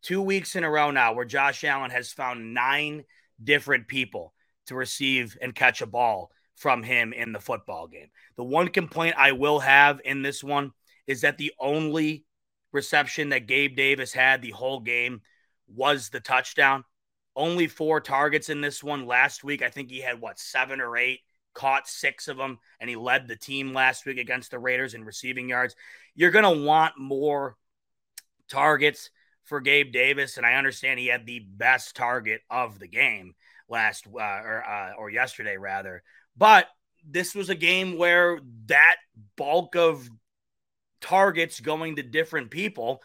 [0.02, 3.04] Two weeks in a row now where Josh Allen has found nine
[3.42, 4.34] different people
[4.66, 8.08] to receive and catch a ball from him in the football game.
[8.36, 10.72] The one complaint I will have in this one
[11.06, 12.24] is that the only
[12.72, 15.22] reception that Gabe Davis had the whole game
[15.66, 16.84] was the touchdown.
[17.34, 19.62] Only four targets in this one last week.
[19.62, 21.20] I think he had what, seven or eight,
[21.54, 25.04] caught six of them, and he led the team last week against the Raiders in
[25.04, 25.74] receiving yards.
[26.14, 27.56] You're going to want more
[28.48, 29.10] targets
[29.44, 33.34] for Gabe Davis, and I understand he had the best target of the game
[33.68, 36.02] last uh, or uh, or yesterday rather.
[36.36, 36.68] But
[37.04, 38.96] this was a game where that
[39.36, 40.08] bulk of
[41.00, 43.02] targets going to different people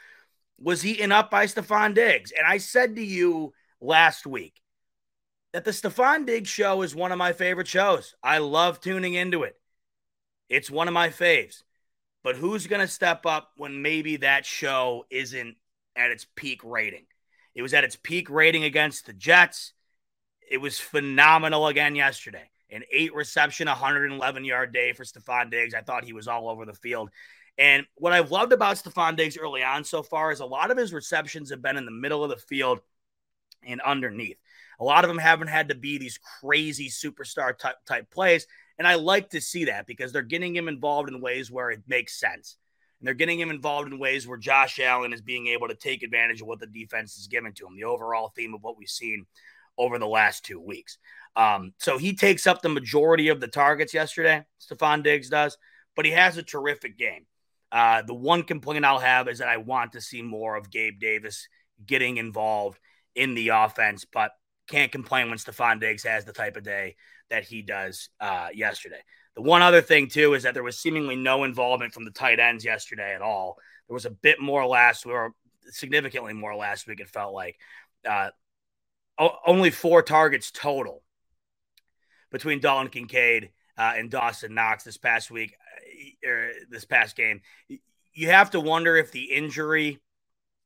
[0.60, 2.32] was eaten up by Stefon Diggs.
[2.32, 4.62] And I said to you last week
[5.54, 8.16] that the Stefon Diggs show is one of my favorite shows.
[8.24, 9.60] I love tuning into it.
[10.50, 11.64] It's one of my faves.
[12.24, 15.56] But who's going to step up when maybe that show isn't
[15.98, 17.06] at its peak rating?
[17.56, 19.74] It was at its peak rating against the Jets.
[20.50, 22.50] It was phenomenal again yesterday.
[22.70, 25.74] An eight reception, 111 yard day for Stefon Diggs.
[25.74, 27.10] I thought he was all over the field.
[27.58, 30.78] And what I've loved about Stefon Diggs early on so far is a lot of
[30.78, 32.80] his receptions have been in the middle of the field
[33.66, 34.38] and underneath.
[34.80, 38.46] A lot of them haven't had to be these crazy superstar type, type plays.
[38.78, 41.82] And I like to see that because they're getting him involved in ways where it
[41.88, 42.58] makes sense.
[43.00, 46.04] And they're getting him involved in ways where Josh Allen is being able to take
[46.04, 48.90] advantage of what the defense is given to him, the overall theme of what we've
[48.90, 49.26] seen
[49.78, 50.98] over the last two weeks.
[51.36, 55.58] Um, so he takes up the majority of the targets yesterday, Stefon Diggs does,
[55.96, 57.28] but he has a terrific game.
[57.72, 61.00] Uh, the one complaint I'll have is that I want to see more of Gabe
[61.00, 61.48] Davis
[61.86, 62.80] getting involved
[63.14, 64.32] in the offense, but
[64.68, 66.96] can't complain when Stefon Diggs has the type of day
[67.30, 69.02] that he does uh, yesterday.
[69.38, 72.40] The one other thing, too, is that there was seemingly no involvement from the tight
[72.40, 73.60] ends yesterday at all.
[73.88, 75.34] There was a bit more last or
[75.70, 77.60] significantly more last week, it felt like.
[78.04, 78.32] Uh,
[79.46, 81.04] only four targets total
[82.32, 85.56] between Dalton Kincaid uh, and Dawson Knox this past week,
[86.26, 87.42] uh, er, this past game.
[88.14, 90.00] You have to wonder if the injury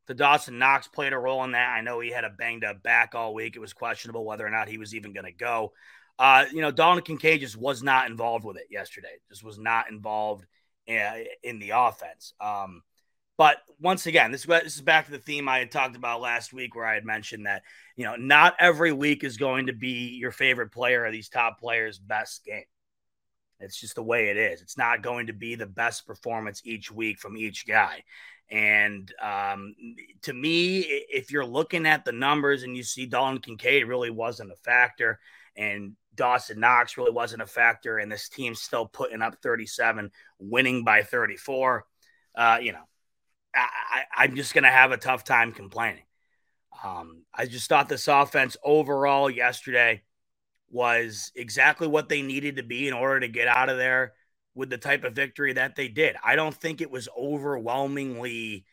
[0.07, 1.75] to Dawson Knox played a role in that.
[1.75, 3.57] I know he had a banged up back all week.
[3.57, 5.73] It was questionable whether or not he was even going to go.
[6.21, 9.17] Uh, you know, Dalton Kincaid just was not involved with it yesterday.
[9.27, 10.45] Just was not involved
[10.85, 12.33] in, uh, in the offense.
[12.39, 12.83] Um,
[13.39, 16.53] but once again, this, this is back to the theme I had talked about last
[16.53, 17.63] week, where I had mentioned that
[17.95, 21.59] you know not every week is going to be your favorite player or these top
[21.59, 22.65] players' best game.
[23.59, 24.61] It's just the way it is.
[24.61, 28.03] It's not going to be the best performance each week from each guy.
[28.47, 29.73] And um,
[30.21, 34.51] to me, if you're looking at the numbers and you see Dalton Kincaid really wasn't
[34.51, 35.19] a factor,
[35.55, 40.83] and Dawson Knox really wasn't a factor, and this team's still putting up 37, winning
[40.83, 41.85] by 34,
[42.35, 42.83] uh, you know,
[43.53, 46.03] I, am just going to have a tough time complaining.
[46.83, 50.03] Um, I just thought this offense overall yesterday
[50.69, 54.13] was exactly what they needed to be in order to get out of there
[54.55, 56.15] with the type of victory that they did.
[56.23, 58.65] I don't think it was overwhelmingly,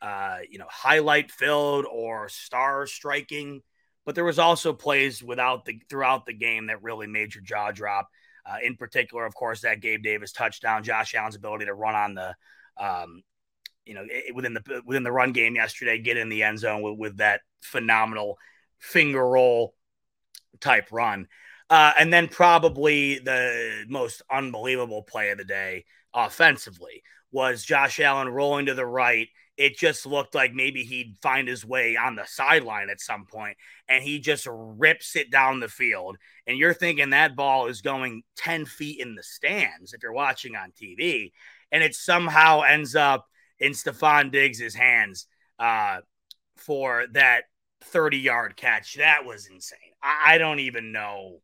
[0.00, 3.62] uh, you know, highlight filled or star striking,
[4.04, 7.70] but there was also plays without the throughout the game that really made your jaw
[7.70, 8.08] drop.
[8.44, 12.14] Uh, in particular, of course, that Gabe Davis touchdown, Josh Allen's ability to run on
[12.14, 12.34] the,
[12.76, 13.22] um,
[13.84, 16.98] you know, within the within the run game yesterday, get in the end zone with,
[16.98, 18.38] with that phenomenal
[18.78, 19.74] finger roll
[20.60, 21.28] type run.
[21.70, 28.28] Uh, and then probably the most unbelievable play of the day offensively was Josh Allen
[28.28, 29.28] rolling to the right.
[29.56, 33.56] It just looked like maybe he'd find his way on the sideline at some point,
[33.88, 36.16] and he just rips it down the field.
[36.46, 40.56] And you're thinking that ball is going 10 feet in the stands if you're watching
[40.56, 41.32] on TV,
[41.70, 43.26] and it somehow ends up
[43.58, 45.26] in Stefon Diggs' hands
[45.58, 45.98] uh,
[46.56, 47.44] for that
[47.84, 48.94] 30 yard catch.
[48.94, 49.78] That was insane.
[50.02, 51.40] I, I don't even know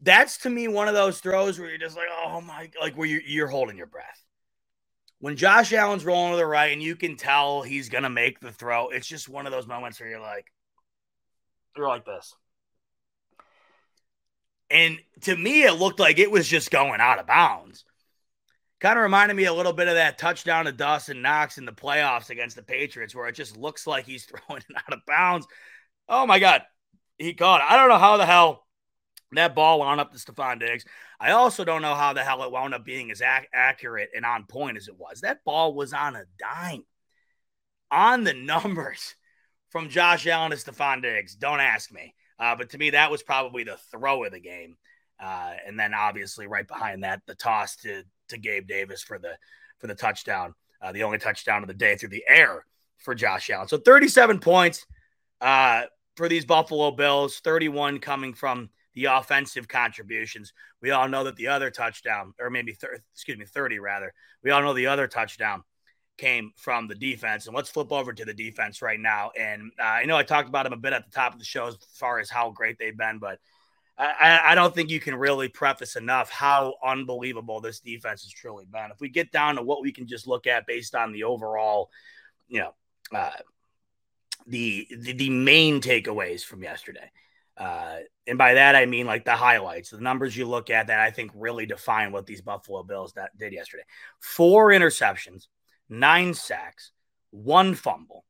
[0.00, 3.06] that's to me one of those throws where you're just like, oh my, like where
[3.06, 4.22] you're, you're holding your breath.
[5.20, 8.52] When Josh Allen's rolling to the right and you can tell he's gonna make the
[8.52, 10.46] throw, it's just one of those moments where you're like,
[11.76, 12.34] you're like this.
[14.70, 17.84] And to me, it looked like it was just going out of bounds.
[18.80, 21.72] Kind of reminded me a little bit of that touchdown to Dawson Knox in the
[21.72, 25.46] playoffs against the Patriots, where it just looks like he's throwing it out of bounds.
[26.08, 26.62] Oh my God.
[27.16, 27.66] He caught it.
[27.68, 28.64] I don't know how the hell
[29.32, 30.84] that ball wound up to Stefon Diggs.
[31.20, 34.24] I also don't know how the hell it wound up being as ac- accurate and
[34.24, 35.20] on point as it was.
[35.20, 36.84] That ball was on a dime.
[37.90, 39.16] On the numbers
[39.70, 41.34] from Josh Allen to Stefon Diggs.
[41.34, 42.14] Don't ask me.
[42.38, 44.76] Uh, but to me, that was probably the throw of the game.
[45.20, 49.36] Uh, and then obviously right behind that, the toss to to Gabe Davis for the
[49.78, 52.64] for the touchdown, uh, the only touchdown of the day through the air
[52.98, 53.68] for Josh Allen.
[53.68, 54.86] So 37 points
[55.40, 55.82] uh,
[56.16, 60.52] for these Buffalo Bills, 31 coming from the offensive contributions.
[60.82, 64.12] We all know that the other touchdown, or maybe thir- excuse me, 30 rather.
[64.42, 65.62] We all know the other touchdown
[66.18, 67.46] came from the defense.
[67.46, 69.30] And let's flip over to the defense right now.
[69.38, 71.44] And uh, I know I talked about them a bit at the top of the
[71.44, 73.38] show as far as how great they've been, but
[73.96, 78.64] I, I, don't think you can really preface enough how unbelievable this defense has truly
[78.64, 78.92] been.
[78.92, 81.90] If we get down to what we can just look at based on the overall,
[82.46, 82.74] you know,
[83.12, 83.32] uh,
[84.46, 87.10] the, the, the main takeaways from yesterday.
[87.58, 87.98] Uh,
[88.28, 91.10] and by that I mean like the highlights, the numbers you look at that I
[91.10, 93.82] think really define what these Buffalo Bills that did yesterday.
[94.20, 95.48] Four interceptions,
[95.88, 96.92] nine sacks,
[97.30, 98.24] one fumble,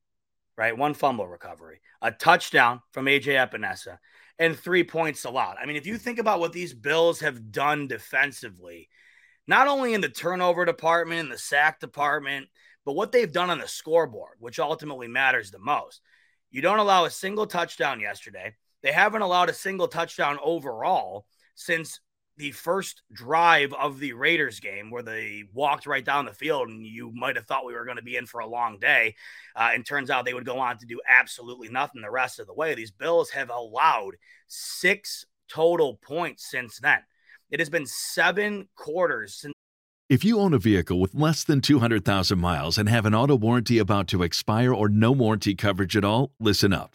[0.57, 0.77] right?
[0.77, 3.99] One fumble recovery, a touchdown from AJ Epenesa,
[4.39, 5.57] and three points allowed.
[5.61, 8.89] I mean, if you think about what these Bills have done defensively,
[9.47, 12.49] not only in the turnover department, in the sack department,
[12.85, 16.01] but what they've done on the scoreboard, which ultimately matters the most.
[16.51, 18.55] You don't allow a single touchdown yesterday.
[18.83, 22.01] They haven't allowed a single touchdown overall since
[22.39, 26.87] the first drive of the Raiders game where they walked right down the field and
[26.87, 29.17] you might have thought we were going to be in for a long day.
[29.57, 32.47] Uh, and turns out they would go on to do absolutely nothing the rest of
[32.47, 32.75] the way.
[32.75, 34.15] These Bills have allowed
[34.47, 37.01] six total points since then.
[37.51, 39.55] It has been seven quarters since
[40.09, 43.77] if you own a vehicle with less than 200,000 miles and have an auto warranty
[43.77, 46.95] about to expire or no warranty coverage at all, listen up.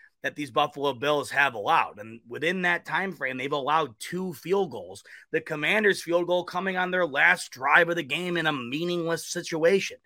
[0.23, 1.99] that these Buffalo Bills have allowed.
[1.99, 5.03] And within that time frame, they've allowed two field goals.
[5.31, 9.27] The Commanders' field goal coming on their last drive of the game in a meaningless
[9.27, 9.97] situation.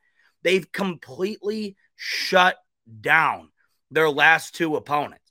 [0.44, 2.58] They've completely shut
[3.02, 3.50] down
[3.92, 5.22] their last two opponents.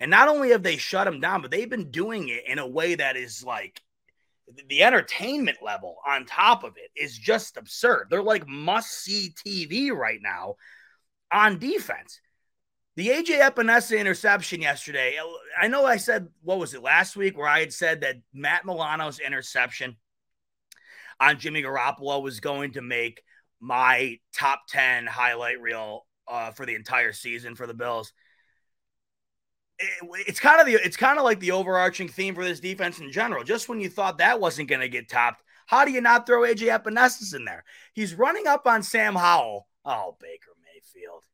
[0.00, 2.66] And not only have they shut them down, but they've been doing it in a
[2.66, 3.80] way that is like
[4.68, 8.08] the entertainment level on top of it is just absurd.
[8.10, 10.56] They're like must see TV right now
[11.32, 12.20] on defense.
[12.96, 15.16] The AJ Epenesa interception yesterday.
[15.60, 18.64] I know I said, what was it last week, where I had said that Matt
[18.64, 19.96] Milano's interception
[21.18, 23.22] on Jimmy Garoppolo was going to make
[23.60, 28.12] my top 10 highlight reel uh, for the entire season for the Bills.
[29.80, 29.88] It,
[30.28, 33.10] it's kind of the it's kind of like the overarching theme for this defense in
[33.10, 33.42] general.
[33.42, 36.42] Just when you thought that wasn't going to get topped, how do you not throw
[36.42, 37.64] AJ Epenesa in there?
[37.92, 39.66] He's running up on Sam Howell.
[39.84, 41.24] Oh, Baker Mayfield.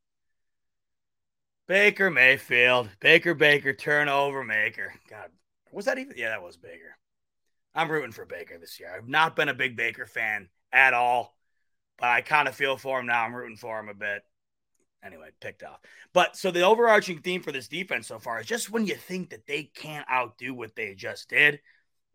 [1.70, 4.92] Baker Mayfield, Baker Baker, turnover maker.
[5.08, 5.30] God,
[5.70, 6.14] was that even?
[6.16, 6.96] Yeah, that was Baker.
[7.76, 8.92] I'm rooting for Baker this year.
[8.92, 11.36] I've not been a big Baker fan at all,
[11.96, 13.22] but I kind of feel for him now.
[13.22, 14.24] I'm rooting for him a bit.
[15.04, 15.78] Anyway, picked off.
[16.12, 19.30] But so the overarching theme for this defense so far is just when you think
[19.30, 21.60] that they can't outdo what they just did,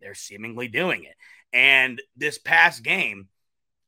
[0.01, 1.16] they're seemingly doing it.
[1.53, 3.30] And this past game,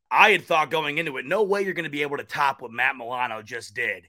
[0.09, 2.61] I had thought going into it, no way you're going to be able to top
[2.61, 4.07] what Matt Milano just did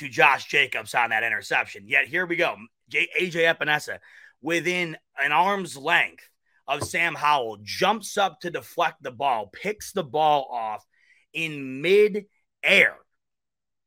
[0.00, 1.86] to Josh Jacobs on that interception.
[1.86, 2.56] Yet here we go.
[2.90, 3.98] AJ Epenesa
[4.40, 6.26] within an arm's length
[6.66, 10.86] of Sam Howell jumps up to deflect the ball, picks the ball off
[11.34, 12.24] in mid
[12.62, 12.96] air,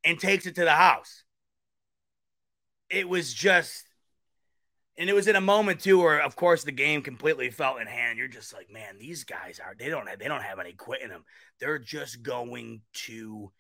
[0.03, 1.23] and takes it to the house.
[2.91, 3.83] It was just,
[4.99, 7.87] and it was in a moment too where, of course, the game completely felt in
[7.87, 8.19] hand.
[8.19, 11.01] You're just like, man, these guys are they don't have they don't have any quit
[11.01, 11.23] in them.
[11.59, 13.51] They're just going to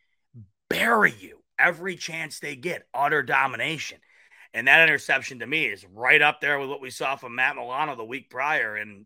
[0.69, 3.99] bury you every chance they get, utter domination.
[4.53, 7.55] And that interception to me is right up there with what we saw from Matt
[7.55, 9.05] Milano the week prior and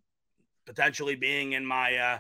[0.66, 2.20] potentially being in my uh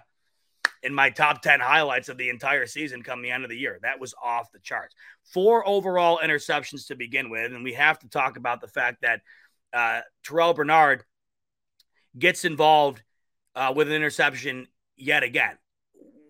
[0.83, 3.79] in my top 10 highlights of the entire season come the end of the year.
[3.81, 4.95] That was off the charts.
[5.33, 7.51] Four overall interceptions to begin with.
[7.51, 9.21] And we have to talk about the fact that
[9.73, 11.03] uh, Terrel Bernard
[12.17, 13.01] gets involved
[13.55, 15.57] uh, with an interception yet again.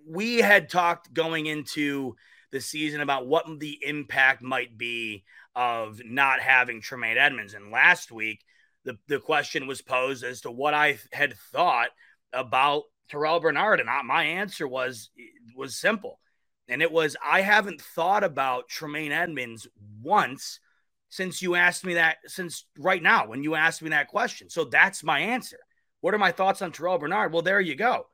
[0.08, 2.16] We had talked going into
[2.58, 5.24] the season about what the impact might be
[5.56, 7.54] of not having Tremaine Edmunds.
[7.54, 8.44] And last week,
[8.84, 11.90] the, the question was posed as to what I had thought
[12.34, 13.80] about Terrel Bernard.
[13.80, 15.12] And I, my answer was
[15.56, 16.20] was simple.
[16.68, 19.68] And it was I haven't thought about Tremaine Edmunds
[20.02, 20.60] once
[21.10, 24.50] since you asked me that, since right now when you asked me that question.
[24.50, 25.60] So that's my answer.
[26.02, 27.32] What are my thoughts on Terrel Bernard?
[27.32, 28.08] Well, there you go.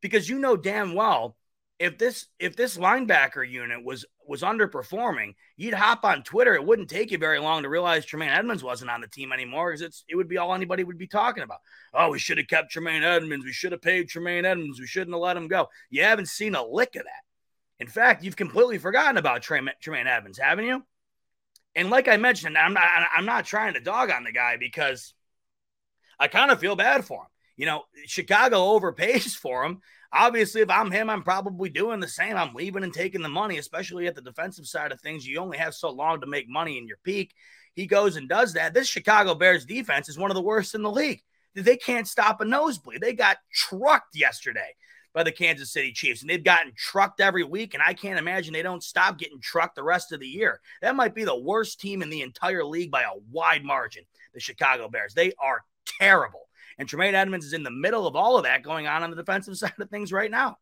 [0.00, 1.36] Because you know damn well
[1.80, 6.54] if this if this linebacker unit was was underperforming, you'd hop on Twitter.
[6.54, 9.70] It wouldn't take you very long to realize Tremaine Edmunds wasn't on the team anymore
[9.70, 11.60] because it's it would be all anybody would be talking about.
[11.94, 13.46] Oh, we should have kept Tremaine Edmunds.
[13.46, 14.78] We should have paid Tremaine Edmunds.
[14.78, 15.68] We shouldn't have let him go.
[15.88, 17.80] You haven't seen a lick of that.
[17.82, 20.84] In fact, you've completely forgotten about Tremaine, Tremaine Edmunds, haven't you?
[21.74, 22.84] And like I mentioned, I'm not
[23.16, 25.14] I'm not trying to dog on the guy because
[26.18, 27.28] I kind of feel bad for him.
[27.56, 29.80] You know, Chicago overpays for him.
[30.12, 32.36] Obviously, if I'm him, I'm probably doing the same.
[32.36, 35.26] I'm leaving and taking the money, especially at the defensive side of things.
[35.26, 37.32] You only have so long to make money in your peak.
[37.74, 38.74] He goes and does that.
[38.74, 41.22] This Chicago Bears defense is one of the worst in the league.
[41.54, 43.00] They can't stop a nosebleed.
[43.00, 44.74] They got trucked yesterday
[45.12, 47.74] by the Kansas City Chiefs, and they've gotten trucked every week.
[47.74, 50.60] And I can't imagine they don't stop getting trucked the rest of the year.
[50.82, 54.04] That might be the worst team in the entire league by a wide margin.
[54.34, 55.14] The Chicago Bears.
[55.14, 55.64] They are
[55.98, 56.48] terrible.
[56.80, 59.16] And Tremaine Edmunds is in the middle of all of that going on on the
[59.16, 60.56] defensive side of things right now.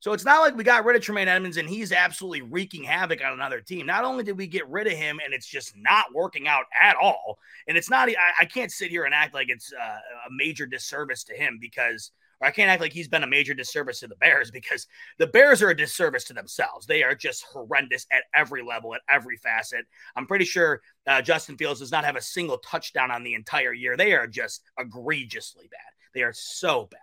[0.00, 3.24] So it's not like we got rid of Tremaine Edmunds and he's absolutely wreaking havoc
[3.24, 3.86] on another team.
[3.86, 6.96] Not only did we get rid of him and it's just not working out at
[6.96, 10.30] all, and it's not, I, I can't sit here and act like it's uh, a
[10.30, 12.10] major disservice to him because–
[12.40, 14.86] or I can't act like he's been a major disservice to the Bears because
[15.18, 16.86] the Bears are a disservice to themselves.
[16.86, 19.86] They are just horrendous at every level, at every facet.
[20.16, 23.72] I'm pretty sure uh, Justin Fields does not have a single touchdown on the entire
[23.72, 23.96] year.
[23.96, 25.80] They are just egregiously bad.
[26.14, 27.00] They are so bad.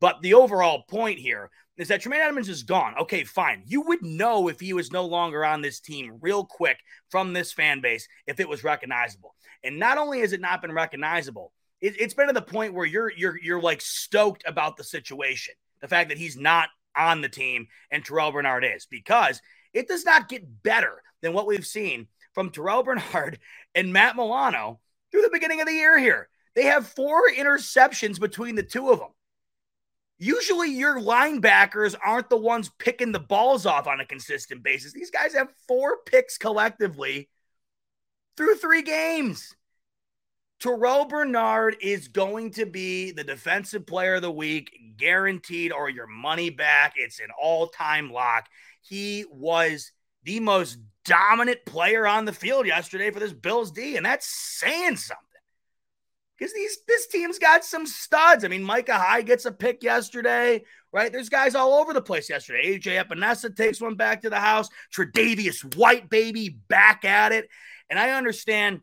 [0.00, 2.94] But the overall point here is that Tremaine Edmunds is gone.
[3.00, 3.62] Okay, fine.
[3.66, 7.52] You would know if he was no longer on this team real quick from this
[7.52, 9.34] fan base if it was recognizable.
[9.62, 12.86] And not only has it not been recognizable, it, has been to the point where
[12.86, 17.28] you're you're you're like stoked about the situation, the fact that he's not on the
[17.28, 19.40] team and Terrel Bernard is, because
[19.72, 23.38] it does not get better than what we've seen from Terrel Bernard
[23.74, 26.28] and Matt Milano through the beginning of the year here.
[26.54, 29.10] They have four interceptions between the two of them.
[30.18, 34.92] Usually, your linebackers aren't the ones picking the balls off on a consistent basis.
[34.92, 37.30] These guys have four picks collectively
[38.36, 39.54] through three games.
[40.60, 46.06] Terrel Bernard is going to be the defensive player of the week, guaranteed, or your
[46.06, 46.94] money back.
[46.96, 48.48] It's an all time lock.
[48.82, 49.90] He was
[50.24, 54.96] the most dominant player on the field yesterday for this Bills D, and that's saying
[54.96, 55.24] something.
[56.36, 58.44] Because these this team's got some studs.
[58.44, 61.10] I mean, Micah Hyde gets a pick yesterday, right?
[61.10, 62.78] There's guys all over the place yesterday.
[62.78, 64.68] AJ Epenesa takes one back to the house.
[64.94, 67.48] Tre'Davious White, baby, back at it.
[67.88, 68.80] And I understand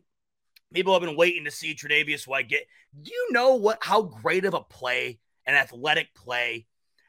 [0.72, 2.66] People have been waiting to see Tre'Davious White get.
[3.00, 6.66] Do you know what how great of a play, an athletic play,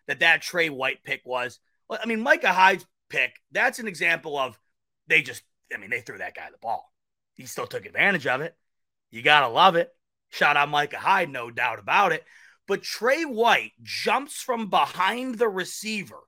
[0.07, 1.59] that that Tre White pick was?
[1.89, 3.35] I mean, Micah Hyde's pick.
[3.51, 4.59] That's an example of
[5.07, 5.43] they just.
[5.73, 6.91] I mean, they threw that guy the ball.
[7.35, 8.55] He still took advantage of it.
[9.11, 9.93] You gotta love it.
[10.29, 12.23] Shout out Micah Hyde, no doubt about it.
[12.67, 16.19] But Tre White jumps from behind the receiver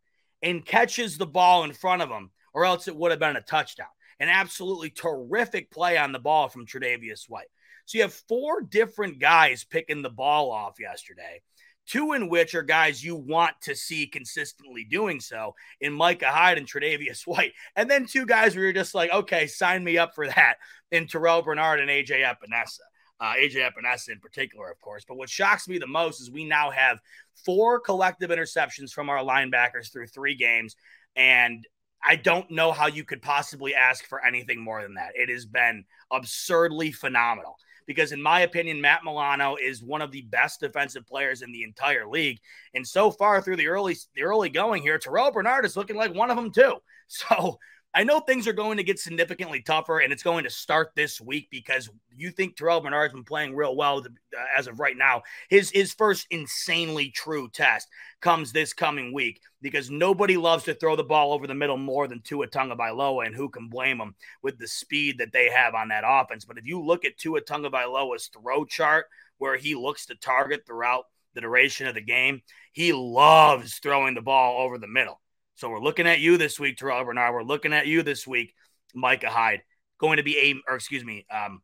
[0.41, 3.41] and catches the ball in front of him, or else it would have been a
[3.41, 3.87] touchdown
[4.21, 7.47] an absolutely terrific play on the ball from Tre'Davious White.
[7.85, 11.41] So you have four different guys picking the ball off yesterday,
[11.87, 16.59] two in which are guys you want to see consistently doing so in Micah Hyde
[16.59, 17.53] and Tre'Davious White.
[17.75, 20.57] And then two guys where you're just like, okay, sign me up for that
[20.91, 22.81] in Terrel Bernard and AJ Epenesa.
[23.19, 25.03] Uh, AJ Epenesa in particular, of course.
[25.07, 26.99] But what shocks me the most is we now have
[27.43, 30.75] four collective interceptions from our linebackers through three games.
[31.15, 31.65] And
[32.03, 35.11] I don't know how you could possibly ask for anything more than that.
[35.15, 40.21] It has been absurdly phenomenal because, in my opinion, Matt Milano is one of the
[40.21, 42.39] best defensive players in the entire league.
[42.73, 46.13] And so far through the early the early going here, Terrel Bernard is looking like
[46.13, 46.75] one of them too.
[47.13, 47.59] So
[47.93, 51.19] I know things are going to get significantly tougher, and it's going to start this
[51.19, 55.23] week because you think Terrel Bernard's been playing real well uh, as of right now.
[55.49, 57.89] His his first insanely true test
[58.21, 62.07] comes this coming week because nobody loves to throw the ball over the middle more
[62.07, 65.89] than Tua Tagovailoa, and who can blame them with the speed that they have on
[65.89, 66.45] that offense.
[66.45, 71.05] But if you look at Tua Tagovailoa's throw chart, where he looks to target throughout
[71.33, 75.20] the duration of the game, he loves throwing the ball over the middle.
[75.61, 77.35] So we're looking at you this week, Terrel Bernard.
[77.35, 78.55] We're looking at you this week,
[78.95, 79.61] Micah Hyde.
[79.99, 81.61] Going to be a, or excuse me, um,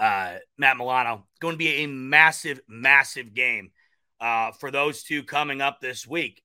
[0.00, 1.26] uh, Matt Milano.
[1.38, 3.72] Going to be a massive, massive game
[4.22, 6.42] uh, for those two coming up this week.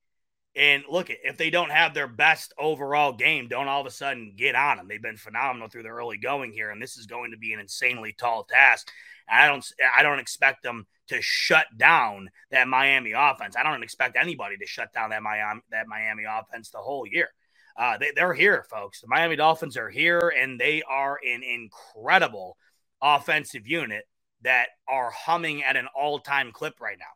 [0.54, 4.34] And look, if they don't have their best overall game, don't all of a sudden
[4.36, 4.86] get on them.
[4.86, 7.60] They've been phenomenal through the early going here, and this is going to be an
[7.60, 8.90] insanely tall task.
[9.26, 9.66] I don't,
[9.96, 13.56] I don't expect them to shut down that Miami offense.
[13.56, 17.28] I don't expect anybody to shut down that Miami that Miami offense the whole year.
[17.76, 19.00] Uh, they, they're here, folks.
[19.00, 22.56] The Miami Dolphins are here, and they are an incredible
[23.02, 24.04] offensive unit
[24.42, 27.06] that are humming at an all-time clip right now.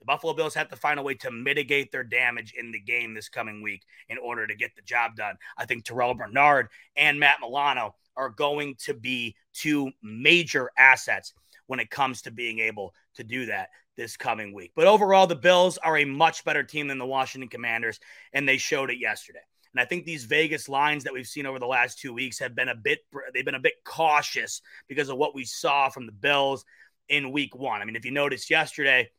[0.00, 3.14] The Buffalo Bills have to find a way to mitigate their damage in the game
[3.14, 5.36] this coming week in order to get the job done.
[5.56, 11.32] I think Terrel Bernard and Matt Milano are going to be two major assets
[11.68, 14.72] when it comes to being able to do that this coming week.
[14.74, 18.00] But overall, the Bills are a much better team than the Washington Commanders,
[18.32, 19.40] and they showed it yesterday.
[19.72, 22.54] And I think these Vegas lines that we've seen over the last two weeks have
[22.54, 23.00] been a bit
[23.32, 26.64] they've been a bit cautious because of what we saw from the Bills
[27.08, 27.80] in week one.
[27.80, 29.10] I mean, if you noticed yesterday,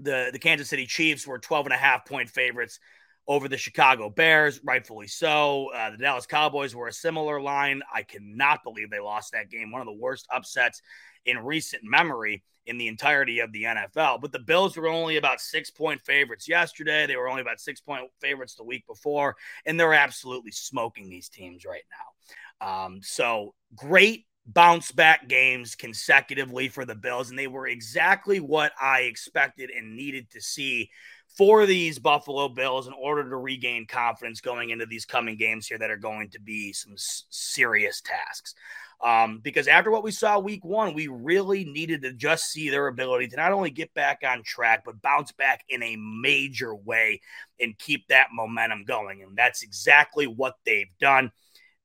[0.00, 2.80] the, the Kansas City Chiefs were 12 and a half point favorites
[3.26, 5.70] over the Chicago Bears, rightfully so.
[5.74, 7.82] Uh, the Dallas Cowboys were a similar line.
[7.92, 9.70] I cannot believe they lost that game.
[9.70, 10.80] One of the worst upsets
[11.28, 14.20] in recent memory in the entirety of the NFL.
[14.20, 17.06] But the Bills were only about six point favorites yesterday.
[17.06, 21.28] They were only about six point favorites the week before, and they're absolutely smoking these
[21.28, 22.84] teams right now.
[22.84, 28.72] Um, so great bounce back games consecutively for the Bills, and they were exactly what
[28.80, 30.90] I expected and needed to see
[31.38, 35.78] for these Buffalo Bills in order to regain confidence going into these coming games here
[35.78, 38.56] that are going to be some serious tasks.
[39.00, 42.88] Um, because after what we saw week one, we really needed to just see their
[42.88, 47.20] ability to not only get back on track, but bounce back in a major way
[47.60, 49.22] and keep that momentum going.
[49.22, 51.30] And that's exactly what they've done.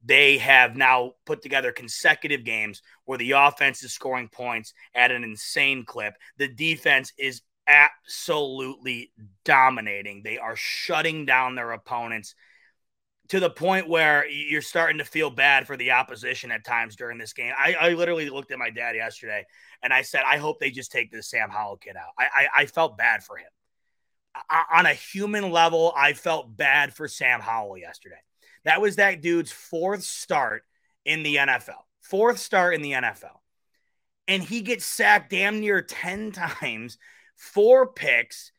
[0.04, 5.24] They have now put together consecutive games where the offense is scoring points at an
[5.24, 6.16] insane clip.
[6.38, 9.12] The defense is absolutely
[9.46, 10.22] dominating.
[10.24, 12.36] They are shutting down their opponents
[13.30, 17.18] to the point where you're starting to feel bad for the opposition at times during
[17.18, 17.54] this game.
[17.58, 19.46] I, I literally looked at my dad yesterday
[19.82, 22.12] and I said, I hope they just take the Sam Howell kid out.
[22.20, 23.48] I, I, I felt bad for him.
[24.50, 28.20] I, on a human level, I felt bad for Sam Howell yesterday.
[28.66, 30.64] That was that dude's fourth start
[31.06, 31.82] in the NFL.
[32.02, 33.40] Fourth start in the NFL.
[34.28, 36.98] And he gets sacked damn near 10 times,
[37.36, 38.52] four picks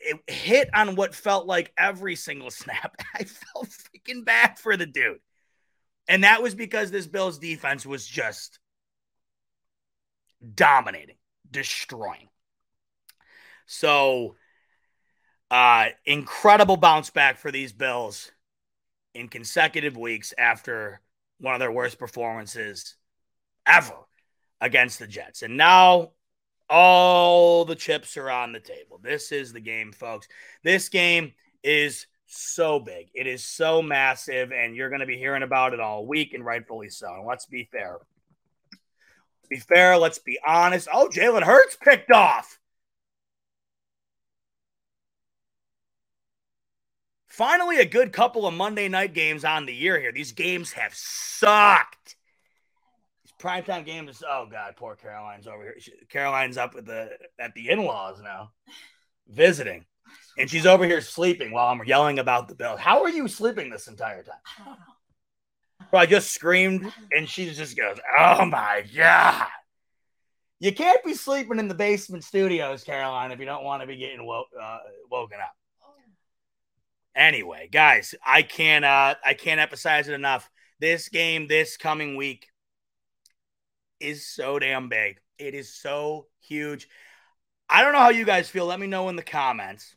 [0.00, 2.96] it hit on what felt like every single snap.
[3.14, 5.20] I felt freaking bad for the dude.
[6.08, 8.58] And that was because this Bills defense was just
[10.54, 11.16] dominating,
[11.50, 12.28] destroying.
[13.66, 14.36] So,
[15.50, 18.30] uh, incredible bounce back for these Bills
[19.14, 21.02] in consecutive weeks after
[21.40, 22.96] one of their worst performances
[23.66, 23.94] ever
[24.60, 25.42] against the Jets.
[25.42, 26.12] And now
[26.68, 29.00] all the chips are on the table.
[29.02, 30.28] This is the game, folks.
[30.62, 33.08] This game is so big.
[33.14, 36.44] It is so massive, and you're going to be hearing about it all week, and
[36.44, 37.12] rightfully so.
[37.14, 37.98] And let's be fair.
[38.70, 39.96] Let's be fair.
[39.96, 40.88] Let's be honest.
[40.92, 42.58] Oh, Jalen Hurts picked off.
[47.26, 50.10] Finally, a good couple of Monday night games on the year here.
[50.10, 52.16] These games have sucked
[53.38, 55.74] primetime game is oh god, poor Caroline's over here.
[55.78, 58.52] She, Caroline's up at the at the in-laws now,
[59.28, 59.84] visiting,
[60.36, 62.76] and she's over here sleeping while I'm yelling about the bill.
[62.76, 64.76] How are you sleeping this entire time?
[65.90, 69.46] Bro, I just screamed, and she just goes, "Oh my god."
[70.60, 73.96] You can't be sleeping in the basement studios, Caroline, if you don't want to be
[73.96, 74.78] getting wo- uh,
[75.08, 75.54] woken up.
[77.14, 80.50] Anyway, guys, I can't uh, I can't emphasize it enough.
[80.80, 82.48] This game, this coming week,
[84.00, 85.18] is so damn big.
[85.38, 86.88] It is so huge.
[87.68, 88.66] I don't know how you guys feel.
[88.66, 89.94] Let me know in the comments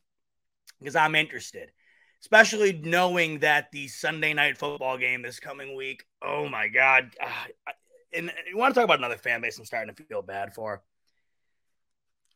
[0.79, 1.71] because I'm interested,
[2.21, 6.03] especially knowing that the Sunday night football game this coming week.
[6.21, 7.11] Oh my God.
[7.21, 7.71] Uh,
[8.13, 10.83] and you want to talk about another fan base I'm starting to feel bad for.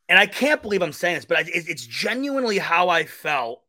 [0.08, 3.64] And I can't believe I'm saying this, but it's genuinely how I felt.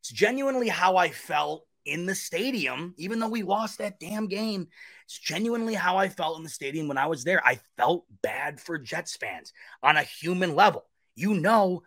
[0.00, 4.68] It's genuinely how I felt in the stadium, even though we lost that damn game.
[5.04, 7.44] It's genuinely how I felt in the stadium when I was there.
[7.46, 9.52] I felt bad for Jets fans
[9.82, 10.84] on a human level.
[11.14, 11.82] You know,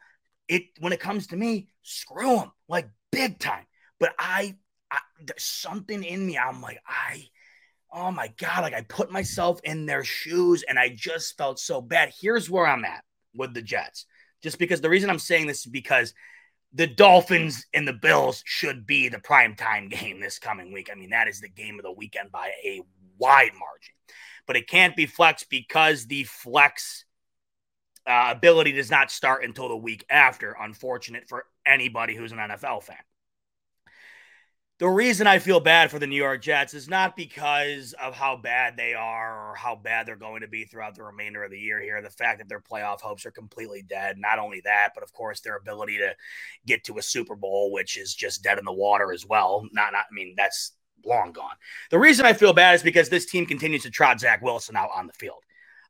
[0.48, 3.66] it when it comes to me, screw them like big time.
[4.00, 4.56] But I,
[4.92, 6.38] I there's something in me.
[6.38, 7.26] I'm like, I,
[7.92, 11.82] oh my God, like I put myself in their shoes and I just felt so
[11.82, 12.14] bad.
[12.20, 14.06] Here's where I'm at with the Jets.
[14.44, 16.14] Just because the reason I'm saying this is because
[16.76, 20.90] the Dolphins and the Bills should be the prime time game this coming week.
[20.92, 22.82] I mean, that is the game of the weekend by a
[23.18, 23.94] wide margin.
[24.46, 27.06] But it can't be flex because the flex
[28.06, 30.56] uh, ability does not start until the week after.
[30.60, 32.98] Unfortunate for anybody who's an NFL fan
[34.78, 38.36] the reason I feel bad for the New York Jets is not because of how
[38.36, 41.60] bad they are or how bad they're going to be throughout the remainder of the
[41.60, 42.02] year here.
[42.02, 44.18] The fact that their playoff hopes are completely dead.
[44.18, 46.14] Not only that, but of course their ability to
[46.66, 49.64] get to a Super Bowl, which is just dead in the water as well.
[49.72, 50.74] Not, not I mean, that's
[51.06, 51.56] long gone.
[51.90, 54.90] The reason I feel bad is because this team continues to trot Zach Wilson out
[54.94, 55.44] on the field.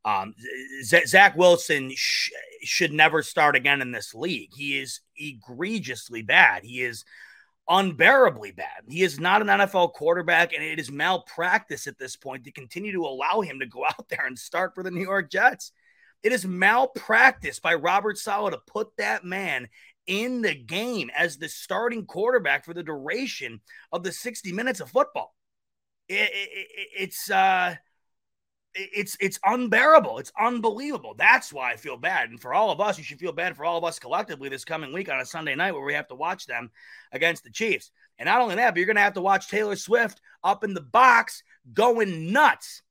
[0.03, 0.36] Um,
[0.83, 2.29] Z- Zach Wilson sh-
[2.61, 4.51] should never start again in this league.
[4.55, 6.63] He is egregiously bad.
[6.63, 7.03] He is
[7.68, 8.84] unbearably bad.
[8.88, 12.91] He is not an NFL quarterback, and it is malpractice at this point to continue
[12.93, 15.72] to allow him to go out there and start for the New York Jets.
[16.24, 19.68] It is malpractice by Robert Saleh to put that man
[20.07, 23.61] in the game as the starting quarterback for the duration
[23.91, 25.36] of the 60 minutes of football.
[26.07, 27.76] It, it, it, it's uh
[28.76, 30.19] it's it's unbearable.
[30.19, 31.15] It's unbelievable.
[31.17, 32.30] That's why I feel bad.
[32.30, 34.65] And for all of us, you should feel bad for all of us collectively this
[34.65, 36.69] coming week on a Sunday night where we have to watch them
[37.11, 37.91] against the Chiefs.
[38.19, 40.73] And not only that, but you're going to have to watch Taylor Swift up in
[40.73, 42.82] the box going nuts.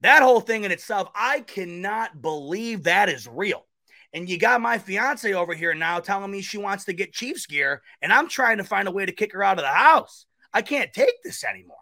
[0.00, 3.66] That whole thing in itself, I cannot believe that is real.
[4.12, 7.46] And you got my fiance over here now telling me she wants to get Chiefs
[7.46, 10.24] gear, and I'm trying to find a way to kick her out of the house.
[10.52, 11.76] I can't take this anymore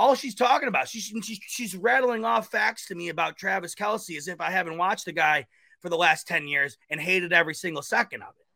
[0.00, 0.88] all she's talking about.
[0.88, 4.78] She's, she's she's rattling off facts to me about Travis Kelce as if I haven't
[4.78, 5.46] watched the guy
[5.80, 8.46] for the last 10 years and hated every single second of it.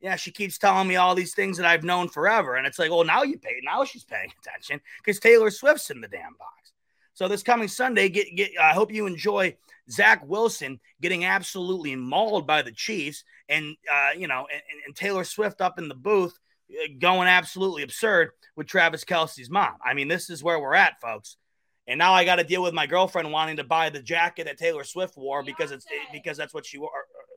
[0.00, 2.56] Yeah, she keeps telling me all these things that I've known forever.
[2.56, 3.60] And it's like, well, now you pay.
[3.62, 6.72] Now she's paying attention because Taylor Swift's in the damn box.
[7.14, 9.56] So this coming Sunday, get get I hope you enjoy
[9.88, 15.22] Zach Wilson getting absolutely mauled by the Chiefs and uh, you know, and, and Taylor
[15.22, 16.36] Swift up in the booth
[16.98, 19.74] going absolutely absurd with Travis Kelce's mom.
[19.84, 21.36] I mean, this is where we're at, folks.
[21.86, 24.58] And now I got to deal with my girlfriend wanting to buy the jacket that
[24.58, 26.90] Taylor Swift wore because it's because that's what she wore.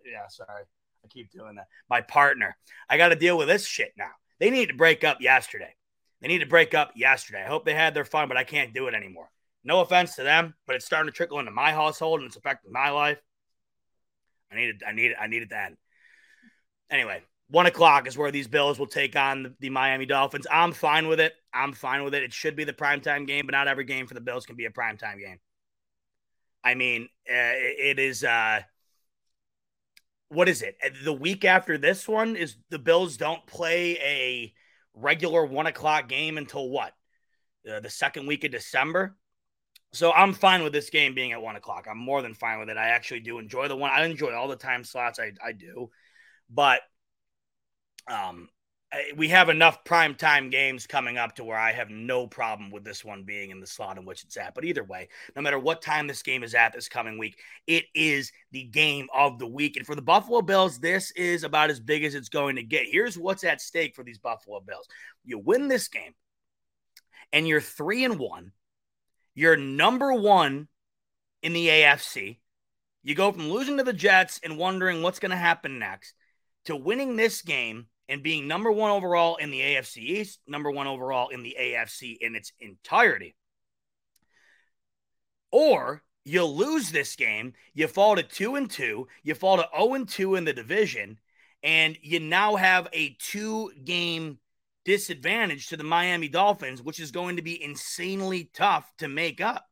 [0.05, 0.63] Yeah, sorry.
[1.03, 1.67] I keep doing that.
[1.89, 2.55] My partner.
[2.89, 4.11] I got to deal with this shit now.
[4.39, 5.75] They need to break up yesterday.
[6.21, 7.43] They need to break up yesterday.
[7.43, 9.29] I hope they had their fun, but I can't do it anymore.
[9.63, 12.71] No offense to them, but it's starting to trickle into my household and it's affecting
[12.71, 13.17] my life.
[14.51, 14.75] I need it.
[14.87, 15.17] I need it.
[15.19, 15.77] I need it to end.
[16.89, 20.47] Anyway, one o'clock is where these Bills will take on the, the, Miami Dolphins.
[20.51, 21.33] I'm fine with it.
[21.53, 22.23] I'm fine with it.
[22.23, 24.65] It should be the primetime game, but not every game for the Bills can be
[24.65, 25.39] a primetime game.
[26.63, 28.23] I mean, uh, it is.
[28.23, 28.61] Uh,
[30.29, 30.77] what is it?
[31.03, 34.53] The week after this one is the Bills don't play a
[34.95, 36.93] regular one o'clock game until what?
[37.69, 39.15] Uh, the second week of December.
[39.93, 41.87] So I'm fine with this game being at one o'clock.
[41.89, 42.77] I'm more than fine with it.
[42.77, 43.91] I actually do enjoy the one.
[43.91, 45.19] I enjoy all the time slots.
[45.19, 45.89] I, I do.
[46.49, 46.81] But
[48.07, 48.49] um,
[49.15, 52.83] we have enough prime time games coming up to where I have no problem with
[52.83, 54.53] this one being in the slot in which it's at.
[54.53, 57.85] But either way, no matter what time this game is at this coming week, it
[57.93, 59.77] is the game of the week.
[59.77, 62.85] And for the Buffalo Bills, this is about as big as it's going to get.
[62.89, 64.87] Here's what's at stake for these Buffalo Bills.
[65.23, 66.13] You win this game,
[67.33, 68.51] and you're three and one.
[69.33, 70.67] You're number one
[71.41, 72.39] in the AFC.
[73.03, 76.13] You go from losing to the Jets and wondering what's going to happen next
[76.65, 80.87] to winning this game and being number one overall in the AFC East, number one
[80.87, 83.35] overall in the AFC in its entirety.
[85.51, 89.93] Or you lose this game, you fall to two and two, you fall to 0
[89.93, 91.19] and 2 in the division,
[91.63, 94.39] and you now have a two game
[94.85, 99.65] disadvantage to the Miami Dolphins, which is going to be insanely tough to make up.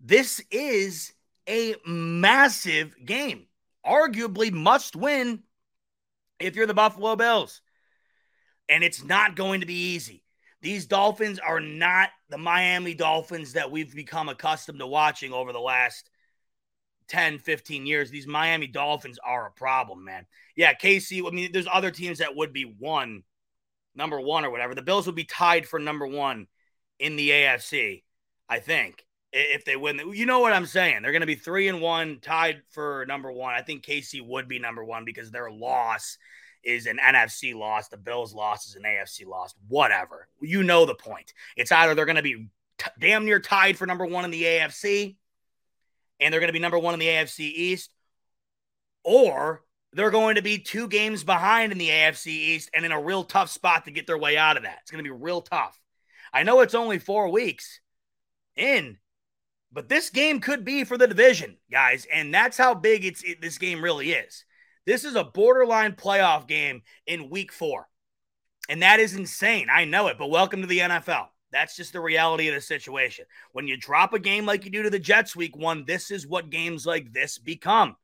[0.00, 1.12] This is
[1.48, 3.46] a massive game,
[3.84, 5.42] arguably must win
[6.40, 7.60] if you're the Buffalo Bills.
[8.68, 10.22] And it's not going to be easy.
[10.60, 15.60] These Dolphins are not the Miami Dolphins that we've become accustomed to watching over the
[15.60, 16.10] last
[17.08, 18.10] 10, 15 years.
[18.10, 20.26] These Miami Dolphins are a problem, man.
[20.56, 23.22] Yeah, KC, I mean, there's other teams that would be one,
[23.94, 24.74] number one or whatever.
[24.74, 26.48] The Bills would be tied for number one
[26.98, 28.02] in the AFC,
[28.48, 29.05] I think
[29.36, 30.00] if they win.
[30.12, 31.02] You know what I'm saying?
[31.02, 33.54] They're going to be three and one, tied for number one.
[33.54, 36.18] I think KC would be number one because their loss
[36.64, 37.88] is an NFC loss.
[37.88, 39.54] The Bills' loss is an AFC loss.
[39.68, 40.28] Whatever.
[40.40, 41.32] You know the point.
[41.56, 44.42] It's either they're going to be t- damn near tied for number one in the
[44.42, 45.16] AFC,
[46.18, 47.90] and they're going to be number one in the AFC East,
[49.04, 49.62] or
[49.92, 53.24] they're going to be two games behind in the AFC East and in a real
[53.24, 54.78] tough spot to get their way out of that.
[54.82, 55.80] It's going to be real tough.
[56.32, 57.80] I know it's only four weeks
[58.56, 58.98] in,
[59.76, 63.42] but this game could be for the division, guys, and that's how big it's it,
[63.42, 64.46] this game really is.
[64.86, 67.86] This is a borderline playoff game in week 4.
[68.70, 69.68] And that is insane.
[69.70, 71.26] I know it, but welcome to the NFL.
[71.52, 73.26] That's just the reality of the situation.
[73.52, 76.26] When you drop a game like you do to the Jets week one, this is
[76.26, 77.96] what games like this become.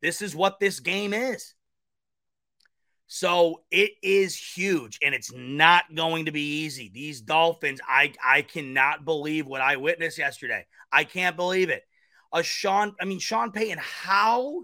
[0.00, 1.52] This is what this game is.
[3.14, 6.90] So it is huge and it's not going to be easy.
[6.94, 10.64] These Dolphins, I I cannot believe what I witnessed yesterday.
[10.90, 11.82] I can't believe it.
[12.32, 14.62] A Sean, I mean Sean Payton, how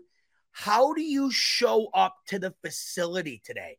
[0.51, 3.77] how do you show up to the facility today?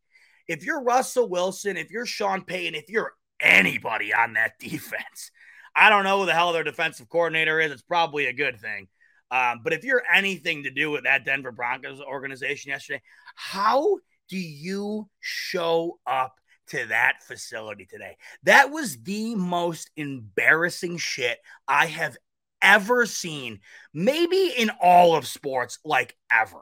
[0.48, 5.32] If you're Russell Wilson, if you're Sean Payton, if you're anybody on that defense,
[5.76, 7.72] I don't know who the hell their defensive coordinator is.
[7.72, 8.88] It's probably a good thing.
[9.32, 13.02] Um, but if you're anything to do with that Denver Broncos organization yesterday,
[13.34, 13.98] how
[14.30, 18.18] do you show up to that facility today?
[18.44, 22.18] That was the most embarrassing shit I have
[22.62, 23.60] ever seen,
[23.94, 26.60] maybe in all of sports, like ever.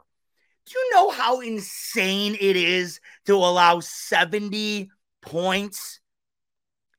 [0.66, 4.90] Do you know how insane it is to allow 70
[5.22, 6.00] points?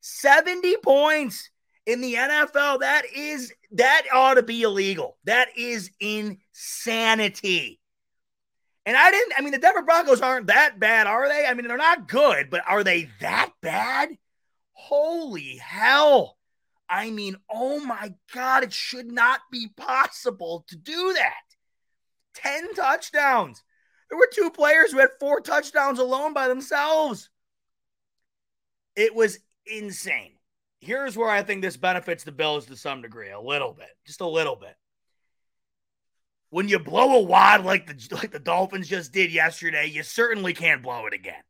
[0.00, 1.50] 70 points
[1.86, 2.80] in the NFL.
[2.80, 5.18] That is, that ought to be illegal.
[5.24, 7.79] That is insanity.
[8.90, 11.46] And I didn't, I mean, the Denver Broncos aren't that bad, are they?
[11.46, 14.08] I mean, they're not good, but are they that bad?
[14.72, 16.36] Holy hell.
[16.88, 21.34] I mean, oh my God, it should not be possible to do that.
[22.34, 23.62] 10 touchdowns.
[24.08, 27.30] There were two players who had four touchdowns alone by themselves.
[28.96, 30.32] It was insane.
[30.80, 34.20] Here's where I think this benefits the Bills to some degree, a little bit, just
[34.20, 34.74] a little bit
[36.50, 40.52] when you blow a wad like the like the Dolphins just did yesterday, you certainly
[40.52, 41.42] can't blow it again.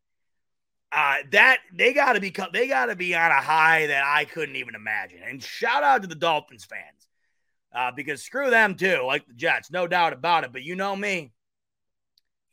[0.93, 4.25] Uh, that they got to be they got to be on a high that I
[4.25, 5.21] couldn't even imagine.
[5.27, 7.09] And shout out to the Dolphins fans
[7.73, 10.53] uh, because screw them too, like the Jets, no doubt about it.
[10.53, 11.33] But you know me,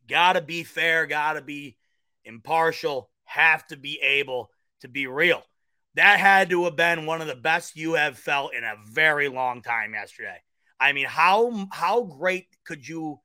[0.08, 1.78] got to be fair, got to be
[2.24, 5.44] impartial, have to be able to be real.
[5.96, 9.30] That had to have been one of the best you have felt in a very
[9.30, 10.38] long time yesterday.
[10.80, 13.20] I mean, how how great could you?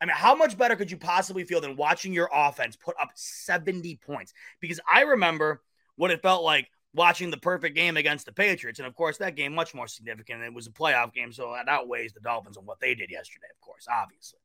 [0.00, 3.10] I mean, how much better could you possibly feel than watching your offense put up
[3.14, 4.32] 70 points?
[4.60, 5.62] Because I remember
[5.94, 8.80] what it felt like watching the perfect game against the Patriots.
[8.80, 10.42] And of course, that game much more significant.
[10.42, 13.46] It was a playoff game, so that outweighs the Dolphins and what they did yesterday,
[13.50, 14.40] of course, obviously.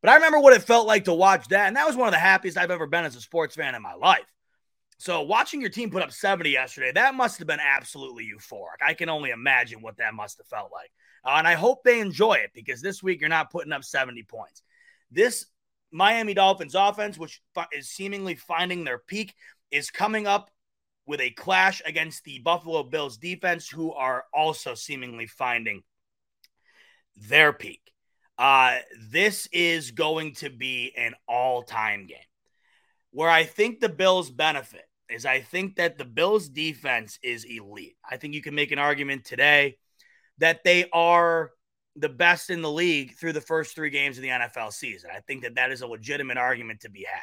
[0.00, 1.68] But I remember what it felt like to watch that.
[1.68, 3.82] And that was one of the happiest I've ever been as a sports fan in
[3.82, 4.26] my life.
[4.98, 8.84] So watching your team put up 70 yesterday, that must have been absolutely euphoric.
[8.84, 10.90] I can only imagine what that must have felt like.
[11.24, 14.22] Uh, and I hope they enjoy it because this week you're not putting up 70
[14.24, 14.62] points.
[15.10, 15.46] This
[15.92, 17.42] Miami Dolphins offense, which
[17.72, 19.34] is seemingly finding their peak,
[19.70, 20.50] is coming up
[21.06, 25.82] with a clash against the Buffalo Bills defense, who are also seemingly finding
[27.16, 27.80] their peak.
[28.38, 28.78] Uh,
[29.10, 32.18] this is going to be an all time game.
[33.10, 37.96] Where I think the Bills benefit is I think that the Bills defense is elite.
[38.08, 39.76] I think you can make an argument today
[40.42, 41.52] that they are
[41.94, 45.08] the best in the league through the first three games of the NFL season.
[45.14, 47.20] I think that that is a legitimate argument to be had.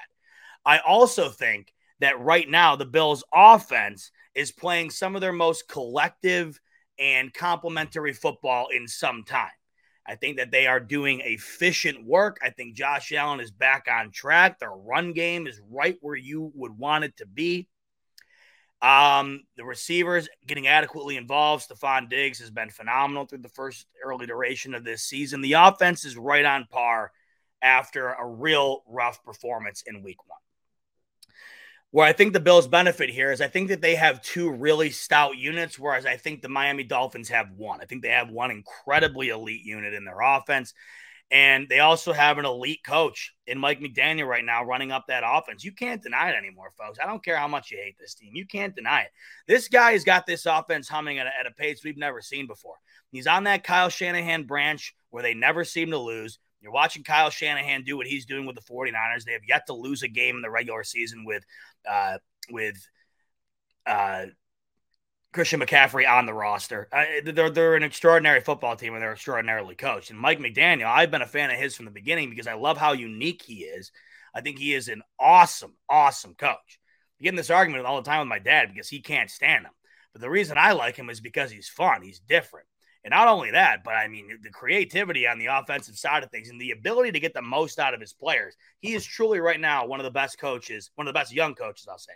[0.66, 5.68] I also think that right now the Bills' offense is playing some of their most
[5.68, 6.62] collective
[6.98, 9.50] and complementary football in some time.
[10.08, 12.38] I think that they are doing efficient work.
[12.42, 14.60] I think Josh Allen is back on track.
[14.60, 17.68] Their run game is right where you would want it to be.
[18.82, 21.68] Um, the receivers getting adequately involved.
[21.68, 25.42] Stefon Diggs has been phenomenal through the first early duration of this season.
[25.42, 27.12] The offense is right on par
[27.62, 30.40] after a real rough performance in week one.
[31.92, 34.92] Where I think the Bills benefit here is I think that they have two really
[34.92, 37.82] stout units, whereas I think the Miami Dolphins have one.
[37.82, 40.74] I think they have one incredibly elite unit in their offense.
[41.32, 45.24] And they also have an elite coach in Mike McDaniel right now running up that
[45.24, 45.64] offense.
[45.64, 46.98] You can't deny it anymore, folks.
[47.02, 48.32] I don't care how much you hate this team.
[48.34, 49.12] You can't deny it.
[49.48, 52.48] This guy has got this offense humming at a, at a pace we've never seen
[52.48, 52.76] before.
[53.12, 56.40] He's on that Kyle Shanahan branch where they never seem to lose.
[56.62, 59.24] You're watching Kyle Shanahan do what he's doing with the 49ers.
[59.24, 61.46] They have yet to lose a game in the regular season with
[61.90, 62.18] uh,
[62.50, 62.76] with
[63.86, 64.26] uh,
[65.32, 66.88] Christian McCaffrey on the roster.
[67.24, 70.10] They're, they're an extraordinary football team and they're extraordinarily coached.
[70.10, 72.78] And Mike McDaniel, I've been a fan of his from the beginning because I love
[72.78, 73.92] how unique he is.
[74.34, 76.80] I think he is an awesome, awesome coach.
[77.20, 79.66] I get in this argument all the time with my dad because he can't stand
[79.66, 79.72] him.
[80.14, 82.66] But the reason I like him is because he's fun, he's different.
[83.04, 86.50] And not only that, but I mean, the creativity on the offensive side of things
[86.50, 88.56] and the ability to get the most out of his players.
[88.80, 91.56] He is truly, right now, one of the best coaches, one of the best young
[91.56, 92.14] coaches, I'll say,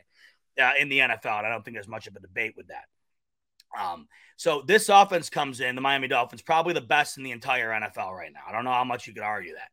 [0.61, 1.37] uh, in the NFL.
[1.37, 2.85] And I don't think there's much of a debate with that.
[3.79, 7.69] Um, so this offense comes in, the Miami Dolphins, probably the best in the entire
[7.69, 8.41] NFL right now.
[8.47, 9.69] I don't know how much you could argue that.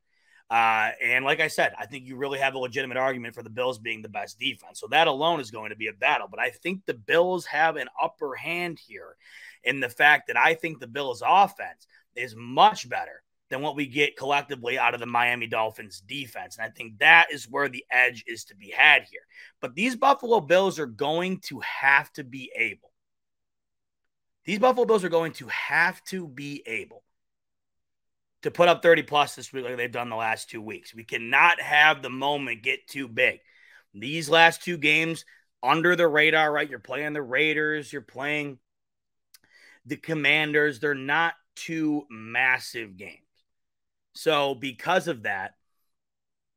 [0.51, 3.51] Uh, and like I said, I think you really have a legitimate argument for the
[3.51, 4.81] Bills being the best defense.
[4.81, 6.27] So that alone is going to be a battle.
[6.29, 9.17] But I think the Bills have an upper hand here
[9.63, 11.87] in the fact that I think the Bills' offense
[12.17, 16.57] is much better than what we get collectively out of the Miami Dolphins defense.
[16.57, 19.23] And I think that is where the edge is to be had here.
[19.61, 22.90] But these Buffalo Bills are going to have to be able.
[24.45, 27.03] These Buffalo Bills are going to have to be able
[28.43, 30.95] to put up 30 plus this week like they've done the last two weeks.
[30.95, 33.41] We cannot have the moment get too big.
[33.93, 35.25] These last two games
[35.63, 36.69] under the radar, right?
[36.69, 38.59] You're playing the Raiders, you're playing
[39.85, 40.81] the Commanders.
[40.81, 43.19] They're not two massive games.
[44.15, 45.55] So, because of that,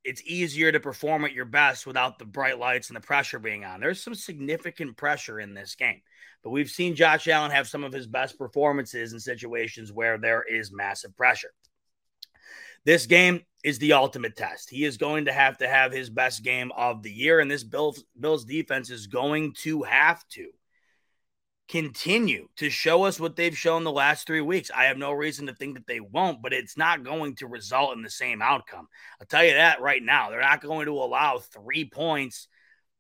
[0.04, 3.66] it's easier to perform at your best without the bright lights and the pressure being
[3.66, 3.80] on.
[3.80, 6.02] There's some significant pressure in this game,
[6.44, 10.44] but we've seen Josh Allen have some of his best performances in situations where there
[10.44, 11.52] is massive pressure.
[12.86, 14.70] This game is the ultimate test.
[14.70, 17.64] He is going to have to have his best game of the year, and this
[17.64, 20.50] Bills, Bills defense is going to have to
[21.74, 24.70] continue to show us what they've shown the last three weeks.
[24.70, 27.98] I have no reason to think that they won't, but it's not going to result
[27.98, 28.88] in the same outcome.
[29.20, 30.30] I'll tell you that right now.
[30.30, 32.48] They're not going to allow three points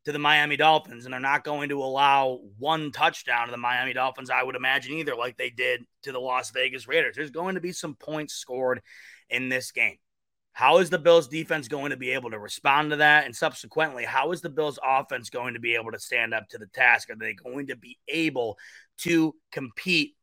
[0.05, 3.93] to the Miami Dolphins, and they're not going to allow one touchdown to the Miami
[3.93, 7.15] Dolphins, I would imagine either, like they did to the Las Vegas Raiders.
[7.15, 8.81] There's going to be some points scored
[9.29, 9.97] in this game.
[10.53, 13.25] How is the Bills defense going to be able to respond to that?
[13.25, 16.59] And subsequently, how is the Bills offense going to be able to stand up to
[16.59, 17.09] the task?
[17.09, 18.57] Are they going to be able
[18.99, 20.15] to compete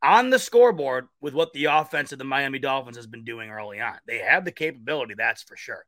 [0.00, 3.80] on the scoreboard with what the offense of the Miami Dolphins has been doing early
[3.80, 3.94] on?
[4.06, 5.84] They have the capability, that's for sure.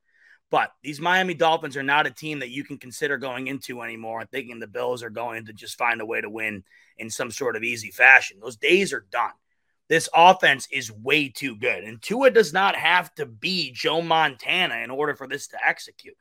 [0.50, 4.20] But these Miami Dolphins are not a team that you can consider going into anymore
[4.20, 6.64] and thinking the Bills are going to just find a way to win
[6.98, 8.38] in some sort of easy fashion.
[8.40, 9.32] Those days are done.
[9.88, 11.84] This offense is way too good.
[11.84, 16.16] And Tua does not have to be Joe Montana in order for this to execute.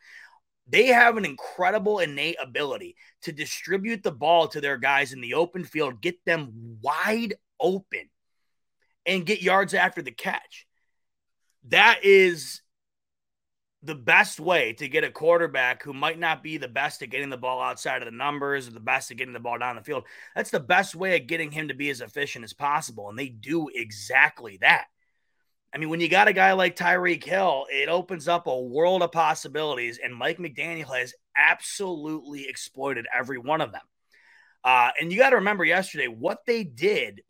[0.67, 5.33] They have an incredible innate ability to distribute the ball to their guys in the
[5.33, 8.09] open field, get them wide open,
[9.05, 10.65] and get yards after the catch.
[11.69, 12.61] That is
[13.83, 17.29] the best way to get a quarterback who might not be the best at getting
[17.29, 19.83] the ball outside of the numbers or the best at getting the ball down the
[19.83, 20.05] field.
[20.35, 23.09] That's the best way of getting him to be as efficient as possible.
[23.09, 24.85] And they do exactly that.
[25.73, 29.01] I mean, when you got a guy like Tyreek Hill, it opens up a world
[29.01, 29.99] of possibilities.
[30.01, 33.81] And Mike McDaniel has absolutely exploited every one of them.
[34.63, 37.21] Uh, and you got to remember yesterday what they did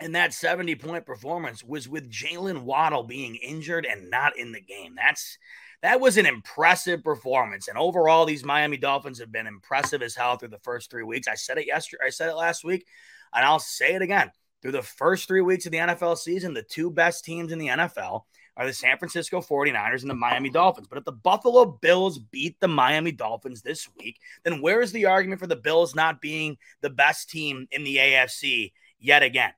[0.00, 4.60] in that 70 point performance was with Jaylen Waddle being injured and not in the
[4.60, 4.94] game.
[4.96, 5.38] That's
[5.82, 7.68] that was an impressive performance.
[7.68, 11.28] And overall, these Miami Dolphins have been impressive as hell through the first three weeks.
[11.28, 12.86] I said it yesterday, I said it last week,
[13.34, 14.30] and I'll say it again.
[14.62, 17.66] Through the first three weeks of the NFL season, the two best teams in the
[17.66, 18.22] NFL
[18.56, 20.86] are the San Francisco 49ers and the Miami Dolphins.
[20.86, 25.06] But if the Buffalo Bills beat the Miami Dolphins this week, then where is the
[25.06, 29.52] argument for the Bills not being the best team in the AFC yet again?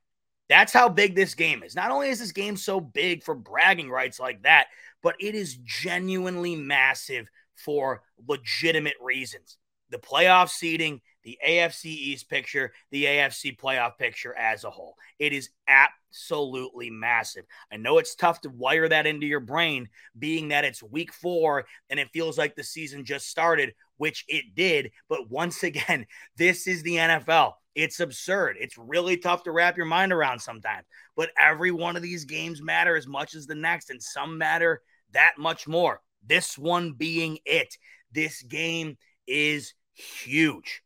[0.49, 1.75] That's how big this game is.
[1.75, 4.67] Not only is this game so big for bragging rights like that,
[5.05, 9.59] but it is genuinely massive for legitimate reasons.
[9.91, 14.97] The playoff seeding, the AFC East picture, the AFC playoff picture as a whole.
[15.19, 17.45] It is absolutely massive.
[17.71, 21.67] I know it's tough to wire that into your brain, being that it's week four
[21.91, 24.91] and it feels like the season just started, which it did.
[25.11, 26.07] But once again,
[26.39, 27.53] this is the NFL.
[27.75, 28.57] It's absurd.
[28.59, 30.87] It's really tough to wrap your mind around sometimes.
[31.15, 34.81] But every one of these games matter as much as the next, and some matter
[35.15, 36.01] that much more.
[36.27, 37.77] This one being it.
[38.13, 38.97] This game
[39.27, 40.83] is huge.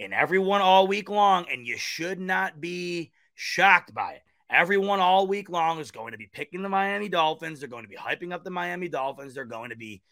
[0.00, 4.22] And everyone all week long, and you should not be shocked by it.
[4.50, 7.60] Everyone all week long is going to be picking the Miami Dolphins.
[7.60, 9.34] They're going to be hyping up the Miami Dolphins.
[9.34, 10.02] They're going to be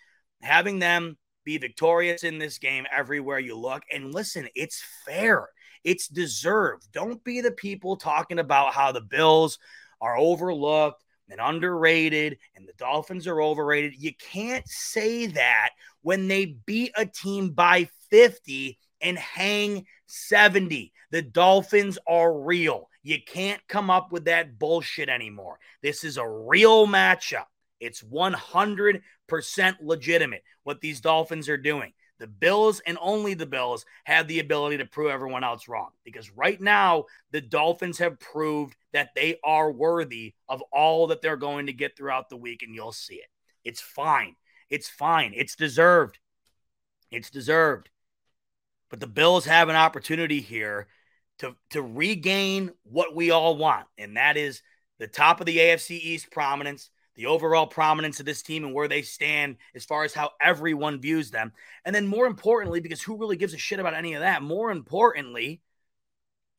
[0.41, 3.83] having them be victorious in this game everywhere you look.
[3.93, 5.49] And listen, it's fair.
[5.85, 6.91] It's deserved.
[6.93, 9.59] Don't be the people talking about how the Bills
[10.01, 11.02] are overlooked
[11.33, 13.95] and underrated and the Dolphins are overrated.
[13.97, 15.71] You can't say that
[16.03, 20.93] when they beat a team by 50 and hang 70.
[21.11, 22.89] The Dolphins are real.
[23.03, 25.59] You can't come up with that bullshit anymore.
[25.83, 27.47] This is a real matchup.
[27.81, 29.03] It's 100%
[29.83, 31.93] legitimate what these Dolphins are doing.
[32.23, 36.31] The Bills and only the Bills have the ability to prove everyone else wrong because
[36.31, 41.67] right now the Dolphins have proved that they are worthy of all that they're going
[41.67, 43.27] to get throughout the week, and you'll see it.
[43.65, 44.37] It's fine.
[44.71, 45.33] It's fine.
[45.35, 46.21] It's deserved.
[47.11, 47.91] It's deserved.
[48.89, 50.87] But the Bills have an opportunity here
[51.41, 54.63] to, to regain what we all want, and that is
[55.01, 58.89] the top of the AFC East prominence, the overall prominence of this team and where
[58.89, 61.53] they stand as far as how everyone views them.
[61.85, 64.43] And then, more importantly, because who really gives a shit about any of that?
[64.43, 65.61] More importantly,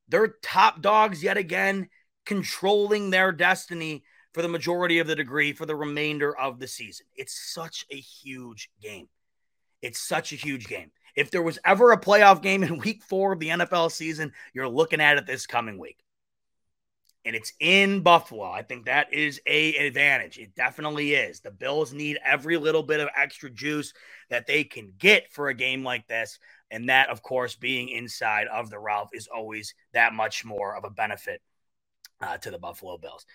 [0.07, 1.89] they're top dogs yet again,
[2.25, 7.05] controlling their destiny for the majority of the degree for the remainder of the season.
[7.15, 9.07] It's such a huge game.
[9.81, 10.91] It's such a huge game.
[11.15, 14.69] If there was ever a playoff game in week four of the NFL season, you're
[14.69, 15.97] looking at it this coming week
[17.25, 18.49] and it's in Buffalo.
[18.49, 20.37] I think that is a advantage.
[20.37, 21.39] It definitely is.
[21.39, 23.93] The Bills need every little bit of extra juice
[24.29, 28.47] that they can get for a game like this, and that, of course, being inside
[28.47, 31.41] of the Ralph is always that much more of a benefit
[32.21, 33.25] uh, to the Buffalo Bills.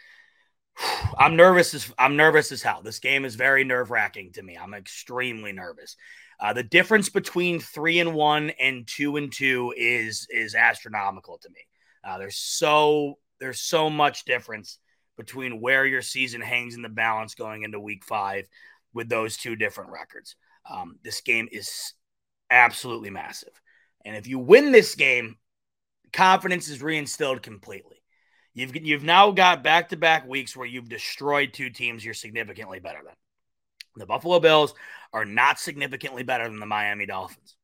[1.19, 2.83] I'm nervous as I'm nervous as hell.
[2.83, 4.57] This game is very nerve wracking to me.
[4.57, 5.97] I'm extremely nervous.
[6.41, 11.49] Uh, the difference between three and one and two and two is is astronomical to
[11.49, 11.61] me.
[12.05, 14.79] Uh, there's so there's so much difference
[15.17, 18.49] between where your season hangs in the balance going into week five
[18.95, 20.37] with those two different records.
[20.69, 21.95] Um, this game is
[22.51, 23.61] absolutely massive.
[24.05, 25.37] And if you win this game,
[26.13, 28.03] confidence is reinstilled completely.
[28.55, 32.81] You've, you've now got back to back weeks where you've destroyed two teams you're significantly
[32.81, 33.15] better than.
[33.97, 34.75] The Buffalo Bills
[35.13, 37.57] are not significantly better than the Miami Dolphins.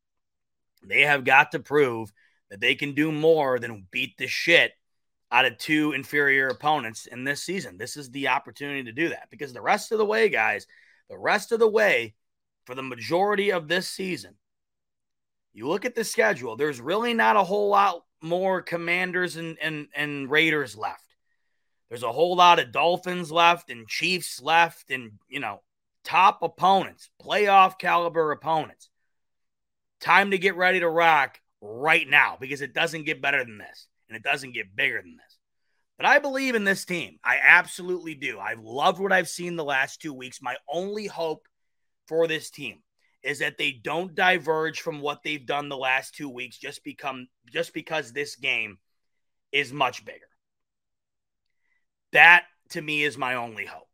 [0.82, 2.12] They have got to prove
[2.50, 4.72] that they can do more than beat the shit
[5.34, 7.76] out of two inferior opponents in this season.
[7.76, 10.68] This is the opportunity to do that because the rest of the way, guys,
[11.10, 12.14] the rest of the way
[12.66, 14.36] for the majority of this season,
[15.52, 19.88] you look at the schedule, there's really not a whole lot more commanders and, and,
[19.96, 21.16] and Raiders left.
[21.88, 25.62] There's a whole lot of Dolphins left and Chiefs left and, you know,
[26.04, 28.88] top opponents, playoff caliber opponents.
[30.00, 33.88] Time to get ready to rock right now because it doesn't get better than this
[34.14, 35.38] and it doesn't get bigger than this.
[35.96, 37.18] But I believe in this team.
[37.24, 38.38] I absolutely do.
[38.38, 40.42] I've loved what I've seen the last two weeks.
[40.42, 41.46] My only hope
[42.06, 42.82] for this team
[43.22, 47.26] is that they don't diverge from what they've done the last two weeks just become
[47.50, 48.78] just because this game
[49.50, 50.28] is much bigger.
[52.12, 53.88] That to me is my only hope.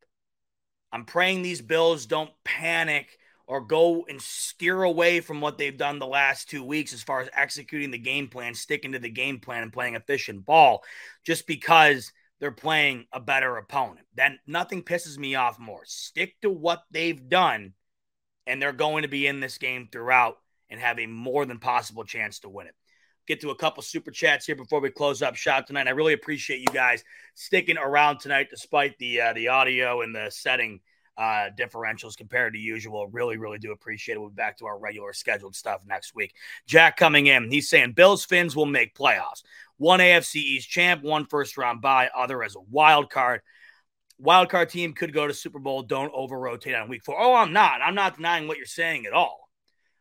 [0.92, 3.18] I'm praying these Bills don't panic
[3.50, 7.20] or go and steer away from what they've done the last two weeks as far
[7.20, 10.84] as executing the game plan, sticking to the game plan, and playing efficient ball
[11.26, 14.06] just because they're playing a better opponent.
[14.14, 15.80] Then nothing pisses me off more.
[15.84, 17.72] Stick to what they've done,
[18.46, 20.36] and they're going to be in this game throughout
[20.70, 22.74] and have a more than possible chance to win it.
[23.26, 25.88] Get to a couple super chats here before we close up shop tonight.
[25.88, 27.02] I really appreciate you guys
[27.34, 30.78] sticking around tonight despite the uh, the audio and the setting
[31.20, 33.06] uh, differentials compared to usual.
[33.08, 34.18] Really, really do appreciate it.
[34.18, 36.34] We'll be back to our regular scheduled stuff next week.
[36.66, 37.50] Jack coming in.
[37.50, 39.42] He's saying Bills Fins will make playoffs.
[39.76, 43.42] One AFC East champ, one first round bye, other as a wild card.
[44.18, 45.82] Wild card team could go to Super Bowl.
[45.82, 47.20] Don't over rotate on week four.
[47.20, 47.82] Oh, I'm not.
[47.82, 49.50] I'm not denying what you're saying at all.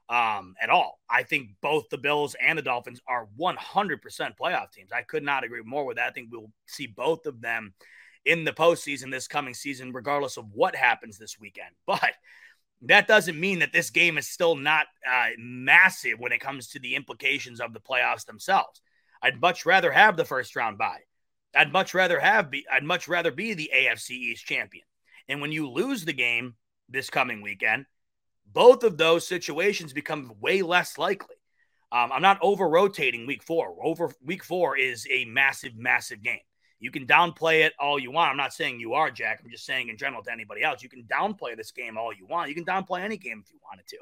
[0.08, 1.00] Um, at all.
[1.10, 3.58] I think both the Bills and the Dolphins are 100%
[4.42, 4.92] playoff teams.
[4.94, 6.08] I could not agree more with that.
[6.08, 7.74] I think we'll see both of them
[8.26, 11.76] in the postseason this coming season, regardless of what happens this weekend.
[11.86, 12.14] But
[12.84, 16.80] that doesn't mean that this game is still not uh, massive when it comes to
[16.80, 18.82] the implications of the playoffs themselves.
[19.22, 21.02] I'd much rather have the first round bye.
[21.54, 24.86] I'd much rather have be I'd much rather be the AFC East champion.
[25.28, 26.56] And when you lose the game
[26.88, 27.86] this coming weekend,
[28.46, 31.36] both of those situations become way less likely.
[31.92, 33.76] Um, I'm not over rotating week four.
[33.84, 36.40] Over week four is a massive, massive game.
[36.80, 38.32] You can downplay it all you want.
[38.32, 39.42] I'm not saying you are, Jack.
[39.44, 42.26] I'm just saying in general to anybody else, you can downplay this game all you
[42.26, 42.50] want.
[42.50, 43.98] You can downplay any game if you wanted to.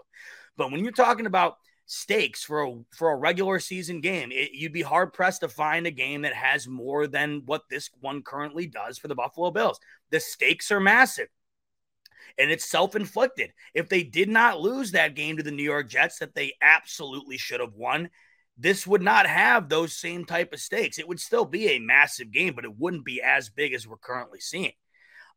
[0.57, 1.57] But when you're talking about
[1.87, 5.87] stakes for a for a regular season game, it, you'd be hard pressed to find
[5.87, 9.79] a game that has more than what this one currently does for the Buffalo Bills.
[10.11, 11.29] The stakes are massive.
[12.37, 13.53] And it's self inflicted.
[13.73, 17.37] If they did not lose that game to the New York Jets that they absolutely
[17.37, 18.09] should have won,
[18.57, 20.97] this would not have those same type of stakes.
[20.99, 23.97] It would still be a massive game, but it wouldn't be as big as we're
[23.97, 24.73] currently seeing.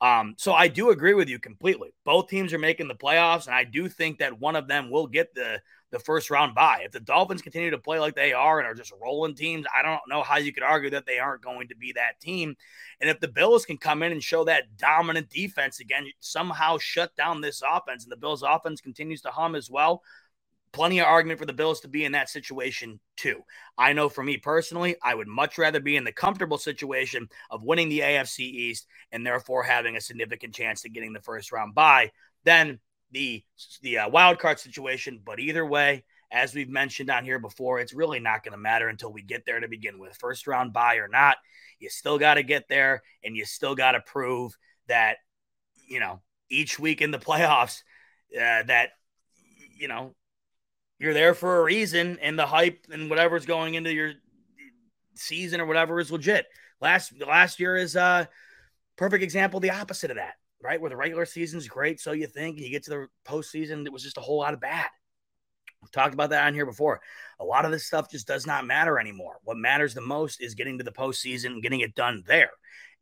[0.00, 1.92] Um, so I do agree with you completely.
[2.04, 5.06] Both teams are making the playoffs, and I do think that one of them will
[5.06, 5.60] get the
[5.90, 6.82] the first round bye.
[6.84, 9.82] If the Dolphins continue to play like they are and are just rolling teams, I
[9.82, 12.56] don't know how you could argue that they aren't going to be that team.
[13.00, 17.16] And if the Bills can come in and show that dominant defense again, somehow shut
[17.16, 20.02] down this offense, and the Bills' offense continues to hum as well,
[20.72, 23.42] plenty of argument for the Bills to be in that situation too.
[23.76, 27.62] I know for me personally, I would much rather be in the comfortable situation of
[27.62, 31.74] winning the AFC East and therefore having a significant chance to getting the first round
[31.74, 32.12] bye
[32.44, 32.78] than
[33.10, 33.42] the
[33.82, 35.20] the uh, wild card situation.
[35.24, 38.88] But either way, as we've mentioned on here before, it's really not going to matter
[38.88, 40.16] until we get there to begin with.
[40.16, 41.38] First round bye or not,
[41.78, 44.56] you still got to get there and you still got to prove
[44.86, 45.16] that
[45.90, 47.82] you know, each week in the playoffs
[48.34, 48.90] uh, that,
[49.76, 50.14] you know,
[51.00, 54.12] you're there for a reason and the hype and whatever's going into your
[55.14, 56.46] season or whatever is legit.
[56.80, 58.24] Last last year is a uh,
[58.96, 60.80] perfect example, the opposite of that, right?
[60.80, 64.02] Where the regular season's great, so you think you get to the postseason, it was
[64.02, 64.88] just a whole lot of bad.
[65.80, 67.00] We've talked about that on here before.
[67.38, 69.38] A lot of this stuff just does not matter anymore.
[69.44, 72.50] What matters the most is getting to the postseason and getting it done there.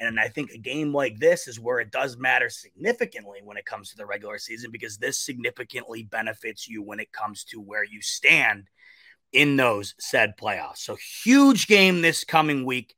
[0.00, 3.66] And I think a game like this is where it does matter significantly when it
[3.66, 7.82] comes to the regular season because this significantly benefits you when it comes to where
[7.82, 8.68] you stand
[9.32, 10.78] in those said playoffs.
[10.78, 12.94] So, huge game this coming week.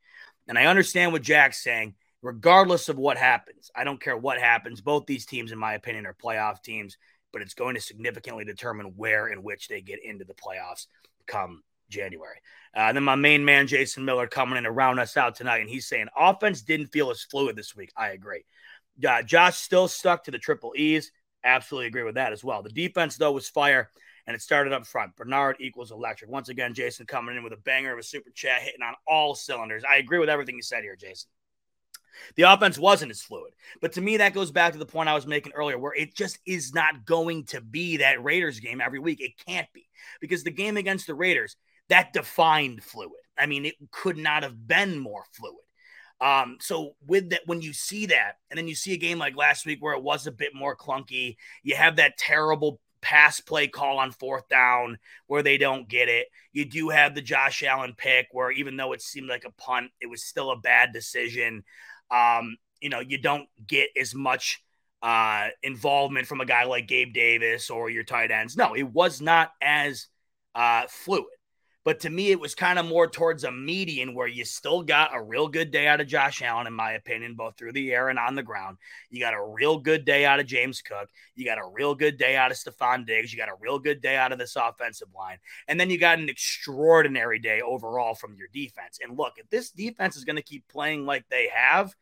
[0.46, 1.94] And I understand what Jack's saying.
[2.22, 4.82] Regardless of what happens, I don't care what happens.
[4.82, 6.98] Both these teams, in my opinion, are playoff teams,
[7.32, 10.86] but it's going to significantly determine where and which they get into the playoffs
[11.26, 12.38] come January.
[12.74, 15.60] Uh, then my main man, Jason Miller, coming in to round us out tonight.
[15.60, 17.92] And he's saying offense didn't feel as fluid this week.
[17.96, 18.44] I agree.
[19.06, 21.12] Uh, Josh still stuck to the triple E's.
[21.42, 22.62] Absolutely agree with that as well.
[22.62, 23.90] The defense, though, was fire,
[24.26, 25.16] and it started up front.
[25.16, 26.30] Bernard equals electric.
[26.30, 29.34] Once again, Jason coming in with a banger of a super chat, hitting on all
[29.34, 29.82] cylinders.
[29.90, 31.30] I agree with everything you said here, Jason.
[32.36, 33.52] The offense wasn't as fluid.
[33.80, 36.14] But to me, that goes back to the point I was making earlier, where it
[36.14, 39.20] just is not going to be that Raiders game every week.
[39.20, 39.88] It can't be
[40.20, 41.56] because the game against the Raiders,
[41.90, 43.12] that defined fluid.
[43.38, 45.56] I mean, it could not have been more fluid.
[46.20, 49.36] Um, so with that, when you see that, and then you see a game like
[49.36, 53.66] last week where it was a bit more clunky, you have that terrible pass play
[53.66, 56.26] call on fourth down where they don't get it.
[56.52, 59.90] You do have the Josh Allen pick where even though it seemed like a punt,
[60.00, 61.64] it was still a bad decision.
[62.10, 64.62] Um, you know, you don't get as much
[65.02, 68.56] uh, involvement from a guy like Gabe Davis or your tight ends.
[68.56, 70.08] No, it was not as
[70.54, 71.24] uh, fluid.
[71.82, 75.16] But to me, it was kind of more towards a median where you still got
[75.16, 78.10] a real good day out of Josh Allen, in my opinion, both through the air
[78.10, 78.76] and on the ground.
[79.08, 81.08] You got a real good day out of James Cook.
[81.34, 83.32] You got a real good day out of Stefon Diggs.
[83.32, 85.38] You got a real good day out of this offensive line.
[85.68, 88.98] And then you got an extraordinary day overall from your defense.
[89.02, 91.94] And look, if this defense is going to keep playing like they have,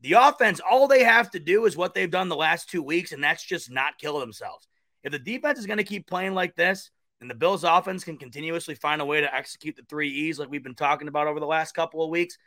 [0.00, 3.10] the offense, all they have to do is what they've done the last two weeks,
[3.10, 4.68] and that's just not kill themselves.
[5.02, 8.16] If the defense is going to keep playing like this, and the Bills offense can
[8.16, 11.40] continuously find a way to execute the three E's like we've been talking about over
[11.40, 12.38] the last couple of weeks,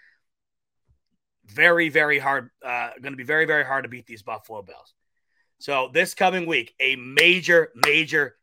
[1.45, 4.93] very, very hard, uh, going to be very, very hard to beat these Buffalo Bills.
[5.59, 8.35] So this coming week, a major, major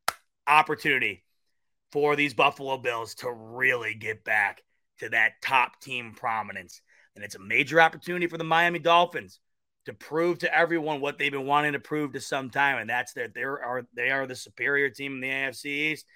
[0.47, 1.25] opportunity
[1.91, 4.63] for these Buffalo Bills to really get back
[4.99, 6.83] to that top team prominence.
[7.15, 9.41] And it's a major opportunity for the Miami Dolphins
[9.89, 13.15] to prove to everyone what they've been wanting to prove to some time, and that's
[13.15, 16.07] that they are they are the superior team in the AFC East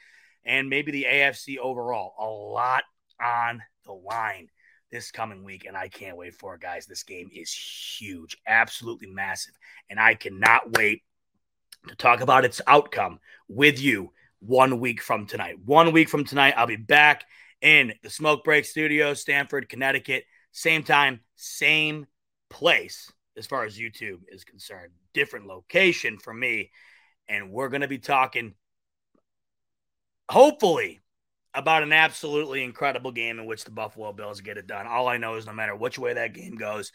[0.44, 2.14] and maybe the AFC overall.
[2.18, 2.84] A lot
[3.18, 4.48] on the line
[4.90, 6.84] this coming week, and I can't wait for it, guys.
[6.84, 9.54] This game is huge, absolutely massive,
[9.88, 11.02] and I cannot wait
[11.88, 15.56] to talk about its outcome with you one week from tonight.
[15.64, 17.24] One week from tonight, I'll be back
[17.62, 20.24] in the Smoke Break Studio, Stamford, Connecticut.
[20.50, 22.06] Same time, same
[22.50, 24.92] place as far as YouTube is concerned.
[25.14, 26.70] Different location for me.
[27.28, 28.54] And we're going to be talking,
[30.28, 31.00] hopefully,
[31.54, 34.86] about an absolutely incredible game in which the Buffalo Bills get it done.
[34.86, 36.92] All I know is no matter which way that game goes,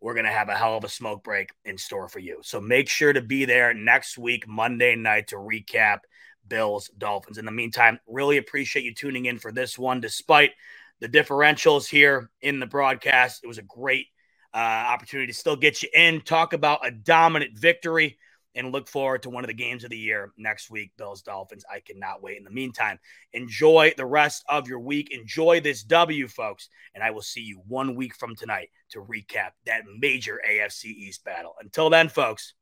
[0.00, 2.38] we're going to have a hell of a smoke break in store for you.
[2.42, 6.00] So make sure to be there next week, Monday night, to recap
[6.46, 7.38] Bills Dolphins.
[7.38, 10.00] In the meantime, really appreciate you tuning in for this one.
[10.00, 10.52] Despite
[11.00, 14.06] the differentials here in the broadcast, it was a great
[14.54, 18.18] uh, opportunity to still get you in, talk about a dominant victory,
[18.54, 21.64] and look forward to one of the games of the year next week, Bills Dolphins.
[21.72, 22.38] I cannot wait.
[22.38, 22.98] In the meantime,
[23.32, 25.10] enjoy the rest of your week.
[25.12, 26.68] Enjoy this W, folks.
[26.94, 31.24] And I will see you one week from tonight to recap that major AFC East
[31.24, 31.54] battle.
[31.60, 32.54] Until then, folks,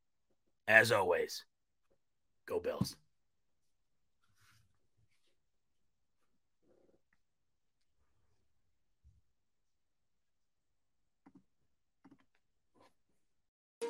[0.69, 1.45] as always,
[2.47, 2.97] go Bills.